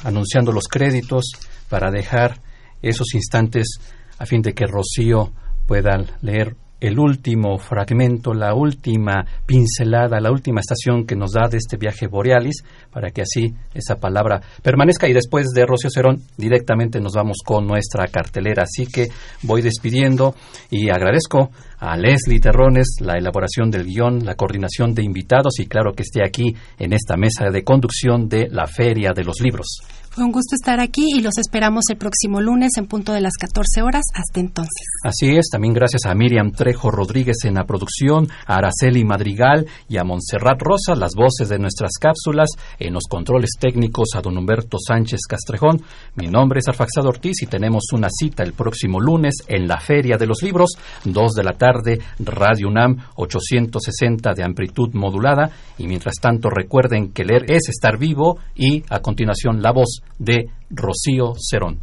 anunciando 0.04 0.52
los 0.52 0.68
créditos 0.68 1.32
para 1.70 1.90
dejar 1.90 2.42
esos 2.82 3.14
instantes 3.14 3.80
a 4.18 4.26
fin 4.26 4.42
de 4.42 4.54
que 4.54 4.66
Rocío 4.66 5.32
pueda 5.66 5.98
leer 6.22 6.56
el 6.82 7.00
último 7.00 7.58
fragmento, 7.60 8.34
la 8.34 8.56
última 8.56 9.24
pincelada, 9.46 10.20
la 10.20 10.32
última 10.32 10.60
estación 10.60 11.06
que 11.06 11.16
nos 11.16 11.32
da 11.32 11.48
de 11.48 11.58
este 11.58 11.78
viaje 11.78 12.08
borealis, 12.08 12.64
para 12.92 13.12
que 13.12 13.22
así 13.22 13.54
esa 13.74 13.96
palabra 13.96 14.42
permanezca. 14.64 15.08
Y 15.08 15.14
después 15.14 15.48
de 15.54 15.66
Rocío 15.66 15.92
Cerón, 15.92 16.22
directamente 16.38 17.00
nos 17.00 17.14
vamos 17.14 17.38
con 17.46 17.68
nuestra 17.68 18.08
cartelera. 18.08 18.64
Así 18.64 18.88
que 18.88 19.10
voy 19.44 19.62
despidiendo 19.62 20.36
y 20.72 20.90
agradezco 20.90 21.52
a 21.82 21.98
Leslie 21.98 22.40
Terrones 22.40 22.98
la 23.00 23.18
elaboración 23.18 23.72
del 23.72 23.86
guion, 23.86 24.24
la 24.24 24.36
coordinación 24.36 24.94
de 24.94 25.04
invitados 25.04 25.60
y 25.60 25.66
claro 25.66 25.94
que 25.94 26.04
esté 26.04 26.24
aquí 26.24 26.56
en 26.78 26.94
esta 26.94 27.18
mesa 27.18 27.50
de 27.50 27.64
conducción 27.64 28.30
de 28.30 28.48
la 28.50 28.68
Feria 28.68 29.12
de 29.14 29.24
los 29.24 29.42
Libros. 29.42 29.82
Fue 30.14 30.26
un 30.26 30.34
gusto 30.34 30.56
estar 30.56 30.82
aquí 30.82 31.06
y 31.16 31.22
los 31.22 31.38
esperamos 31.38 31.86
el 31.90 31.96
próximo 31.96 32.42
lunes 32.42 32.72
en 32.76 32.86
punto 32.86 33.14
de 33.14 33.22
las 33.22 33.38
14 33.40 33.82
horas. 33.82 34.04
Hasta 34.14 34.42
entonces. 34.42 34.86
Así 35.06 35.38
es, 35.38 35.48
también 35.50 35.74
gracias 35.74 36.02
a 36.06 36.14
Miriam 36.14 36.52
Trejo 36.52 36.92
Rodríguez 36.92 37.38
en 37.46 37.54
la 37.54 37.64
producción, 37.64 38.28
a 38.46 38.58
Araceli 38.58 39.06
Madrigal 39.06 39.68
y 39.88 40.00
a 40.00 40.04
Montserrat 40.04 40.62
Rosa, 40.62 40.96
las 40.96 41.16
voces 41.16 41.48
de 41.48 41.60
nuestras 41.60 41.92
cápsulas, 41.98 42.50
en 42.78 42.94
los 42.94 43.04
controles 43.10 43.52
técnicos 43.58 44.10
a 44.14 44.22
don 44.22 44.38
Humberto 44.38 44.80
Sánchez 44.86 45.22
Castrejón. 45.30 45.82
Mi 46.16 46.28
nombre 46.28 46.60
es 46.60 46.68
Arfaxado 46.68 47.08
Ortiz 47.08 47.42
y 47.44 47.46
tenemos 47.46 47.86
una 47.94 48.10
cita 48.10 48.44
el 48.44 48.52
próximo 48.52 49.00
lunes 49.00 49.36
en 49.48 49.66
la 49.66 49.80
Feria 49.80 50.18
de 50.18 50.28
los 50.28 50.44
Libros, 50.44 50.72
2 51.06 51.32
de 51.32 51.44
la 51.46 51.54
tarde, 51.54 51.71
Radio 52.20 52.68
UNAM 52.68 52.98
860 53.16 54.34
de 54.34 54.44
amplitud 54.44 54.94
modulada. 54.94 55.52
Y 55.78 55.88
mientras 55.88 56.16
tanto 56.22 56.50
recuerden 56.50 57.12
que 57.12 57.26
leer 57.26 57.50
es 57.50 57.70
estar 57.70 57.98
vivo 57.98 58.38
y 58.56 58.84
a 58.90 59.00
continuación 59.00 59.62
la 59.62 59.72
voz 59.72 60.02
de 60.20 60.50
Rocío 60.70 61.34
Cerón. 61.38 61.80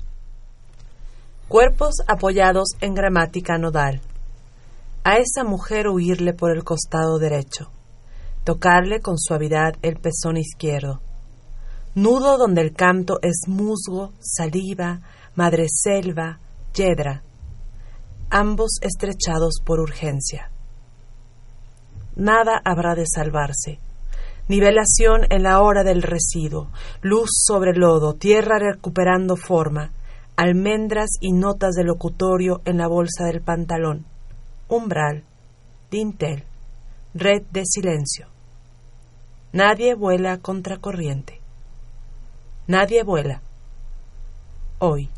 Cuerpos 1.49 1.97
apoyados 2.07 2.69
en 2.81 2.95
gramática 2.95 3.57
nodal. 3.57 4.01
A 5.05 5.17
esa 5.17 5.45
mujer 5.45 5.89
huirle 5.89 6.35
por 6.35 6.55
el 6.55 6.65
costado 6.65 7.19
derecho, 7.19 7.71
tocarle 8.45 9.01
con 9.01 9.19
suavidad 9.19 9.73
el 9.81 9.97
pezón 9.97 10.37
izquierdo. 10.37 11.01
Nudo 11.95 12.37
donde 12.37 12.61
el 12.61 12.75
canto 12.75 13.19
es 13.23 13.49
musgo, 13.49 14.13
saliva, 14.21 15.01
madreselva, 15.35 16.39
yedra, 16.75 17.23
ambos 18.31 18.79
estrechados 18.81 19.61
por 19.65 19.81
urgencia. 19.81 20.51
Nada 22.17 22.61
habrá 22.65 22.95
de 22.95 23.05
salvarse 23.07 23.79
Nivelación 24.49 25.27
en 25.29 25.43
la 25.43 25.61
hora 25.61 25.85
del 25.85 26.01
residuo, 26.01 26.71
luz 27.03 27.29
sobre 27.45 27.75
lodo, 27.75 28.15
tierra 28.15 28.59
recuperando 28.59 29.37
forma, 29.37 29.93
almendras 30.37 31.11
y 31.21 31.33
notas 31.33 31.75
de 31.75 31.85
locutorio 31.85 32.63
en 32.65 32.79
la 32.79 32.89
bolsa 32.89 33.25
del 33.25 33.43
pantalón. 33.43 34.07
umbral, 34.69 35.23
dintel, 35.91 36.45
red 37.13 37.43
de 37.51 37.65
silencio. 37.67 38.29
Nadie 39.53 39.95
vuela 39.95 40.39
contracorriente. 40.39 41.41
Nadie 42.67 43.03
vuela. 43.03 43.43
Hoy. 44.79 45.11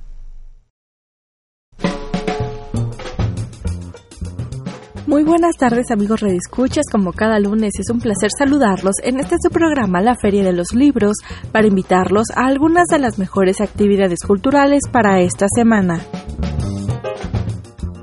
Muy 5.06 5.24
buenas 5.24 5.56
tardes 5.56 5.90
amigos 5.90 6.20
redescuchas, 6.20 6.84
como 6.90 7.12
cada 7.12 7.40
lunes 7.40 7.72
es 7.78 7.90
un 7.90 8.00
placer 8.00 8.30
saludarlos 8.36 8.96
en 9.02 9.18
este 9.18 9.36
su 9.42 9.50
programa 9.50 10.02
La 10.02 10.14
Feria 10.14 10.44
de 10.44 10.52
los 10.52 10.74
Libros 10.74 11.16
para 11.52 11.66
invitarlos 11.66 12.26
a 12.34 12.46
algunas 12.46 12.86
de 12.88 12.98
las 12.98 13.18
mejores 13.18 13.60
actividades 13.60 14.20
culturales 14.26 14.82
para 14.92 15.20
esta 15.20 15.46
semana. 15.54 16.00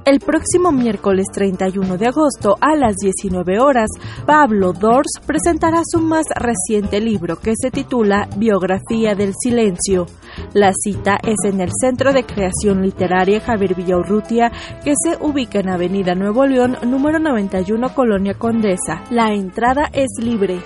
El 0.08 0.22
próximo 0.22 0.72
miércoles 0.72 1.26
31 1.34 1.98
de 1.98 2.08
agosto 2.08 2.56
a 2.62 2.78
las 2.78 2.96
19 2.96 3.60
horas, 3.60 3.90
Pablo 4.26 4.72
Dors 4.72 5.20
presentará 5.26 5.82
su 5.86 6.00
más 6.00 6.24
reciente 6.34 7.02
libro 7.02 7.42
que 7.42 7.56
se 7.62 7.72
titula 7.72 8.30
Biografía 8.38 9.16
del 9.16 9.34
Silencio. 9.38 10.06
La 10.54 10.72
cita 10.72 11.18
es 11.22 11.36
en 11.44 11.60
el 11.60 11.72
Centro 11.78 12.14
de 12.14 12.24
Creación 12.24 12.84
Literaria 12.84 13.42
Javier 13.42 13.76
Villaurrutia, 13.76 14.50
que 14.82 14.94
se 14.96 15.18
ubica 15.20 15.60
en 15.60 15.72
Avenida 15.72 16.16
Nuevo 16.16 16.46
León, 16.46 16.78
número 16.86 17.20
91, 17.20 17.94
Colonia 17.94 18.36
Condesa. 18.36 19.04
La 19.10 19.34
entrada 19.34 19.90
es 19.92 20.08
libre. 20.24 20.62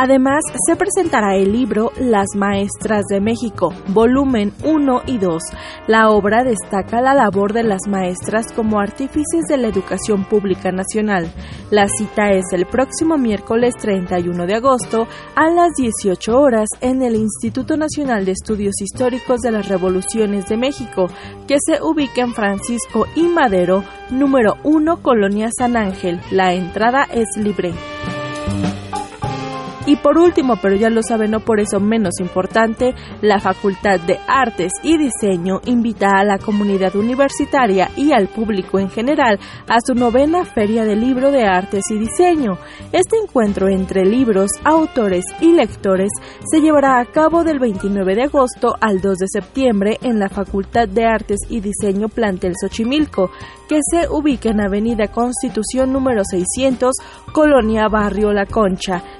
Además, 0.00 0.44
se 0.64 0.76
presentará 0.76 1.34
el 1.34 1.50
libro 1.50 1.90
Las 1.98 2.28
Maestras 2.36 3.06
de 3.10 3.20
México, 3.20 3.74
volumen 3.88 4.52
1 4.62 5.02
y 5.06 5.18
2. 5.18 5.42
La 5.88 6.10
obra 6.10 6.44
destaca 6.44 7.00
la 7.00 7.14
labor 7.14 7.52
de 7.52 7.64
las 7.64 7.80
maestras 7.88 8.52
como 8.52 8.78
artífices 8.78 9.46
de 9.48 9.56
la 9.56 9.66
educación 9.66 10.24
pública 10.24 10.70
nacional. 10.70 11.28
La 11.72 11.88
cita 11.88 12.30
es 12.30 12.44
el 12.52 12.66
próximo 12.66 13.18
miércoles 13.18 13.74
31 13.76 14.46
de 14.46 14.54
agosto 14.54 15.08
a 15.34 15.50
las 15.50 15.72
18 15.76 16.32
horas 16.32 16.68
en 16.80 17.02
el 17.02 17.16
Instituto 17.16 17.76
Nacional 17.76 18.24
de 18.24 18.30
Estudios 18.40 18.80
Históricos 18.80 19.40
de 19.40 19.50
las 19.50 19.66
Revoluciones 19.66 20.46
de 20.46 20.58
México, 20.58 21.08
que 21.48 21.56
se 21.58 21.82
ubica 21.82 22.22
en 22.22 22.34
Francisco 22.34 23.06
y 23.16 23.22
Madero, 23.22 23.82
número 24.10 24.58
1, 24.62 25.02
Colonia 25.02 25.48
San 25.50 25.76
Ángel. 25.76 26.20
La 26.30 26.54
entrada 26.54 27.02
es 27.12 27.36
libre. 27.36 27.72
Y 29.88 29.96
por 29.96 30.18
último, 30.18 30.56
pero 30.60 30.76
ya 30.76 30.90
lo 30.90 31.02
saben, 31.02 31.30
no 31.30 31.40
por 31.40 31.60
eso 31.60 31.80
menos 31.80 32.20
importante, 32.20 32.94
la 33.22 33.40
Facultad 33.40 33.98
de 33.98 34.18
Artes 34.28 34.70
y 34.82 34.98
Diseño 34.98 35.62
invita 35.64 36.18
a 36.18 36.24
la 36.24 36.36
comunidad 36.36 36.94
universitaria 36.94 37.88
y 37.96 38.12
al 38.12 38.28
público 38.28 38.78
en 38.78 38.90
general 38.90 39.40
a 39.66 39.78
su 39.82 39.94
novena 39.94 40.44
Feria 40.44 40.84
de 40.84 40.94
Libro 40.94 41.30
de 41.30 41.46
Artes 41.46 41.84
y 41.90 41.98
Diseño. 41.98 42.58
Este 42.92 43.16
encuentro 43.16 43.68
entre 43.68 44.04
libros, 44.04 44.50
autores 44.62 45.24
y 45.40 45.54
lectores 45.54 46.10
se 46.52 46.60
llevará 46.60 47.00
a 47.00 47.06
cabo 47.06 47.42
del 47.42 47.58
29 47.58 48.14
de 48.14 48.24
agosto 48.24 48.74
al 48.82 49.00
2 49.00 49.16
de 49.16 49.26
septiembre 49.26 49.96
en 50.02 50.18
la 50.18 50.28
Facultad 50.28 50.86
de 50.86 51.06
Artes 51.06 51.38
y 51.48 51.60
Diseño 51.60 52.10
Plantel 52.10 52.52
Xochimilco, 52.60 53.30
que 53.66 53.80
se 53.90 54.06
ubica 54.10 54.50
en 54.50 54.60
Avenida 54.60 55.08
Constitución 55.08 55.94
número 55.94 56.24
600, 56.24 56.94
Colonia 57.32 57.88
Barrio 57.88 58.34
La 58.34 58.44
Concha. 58.44 59.02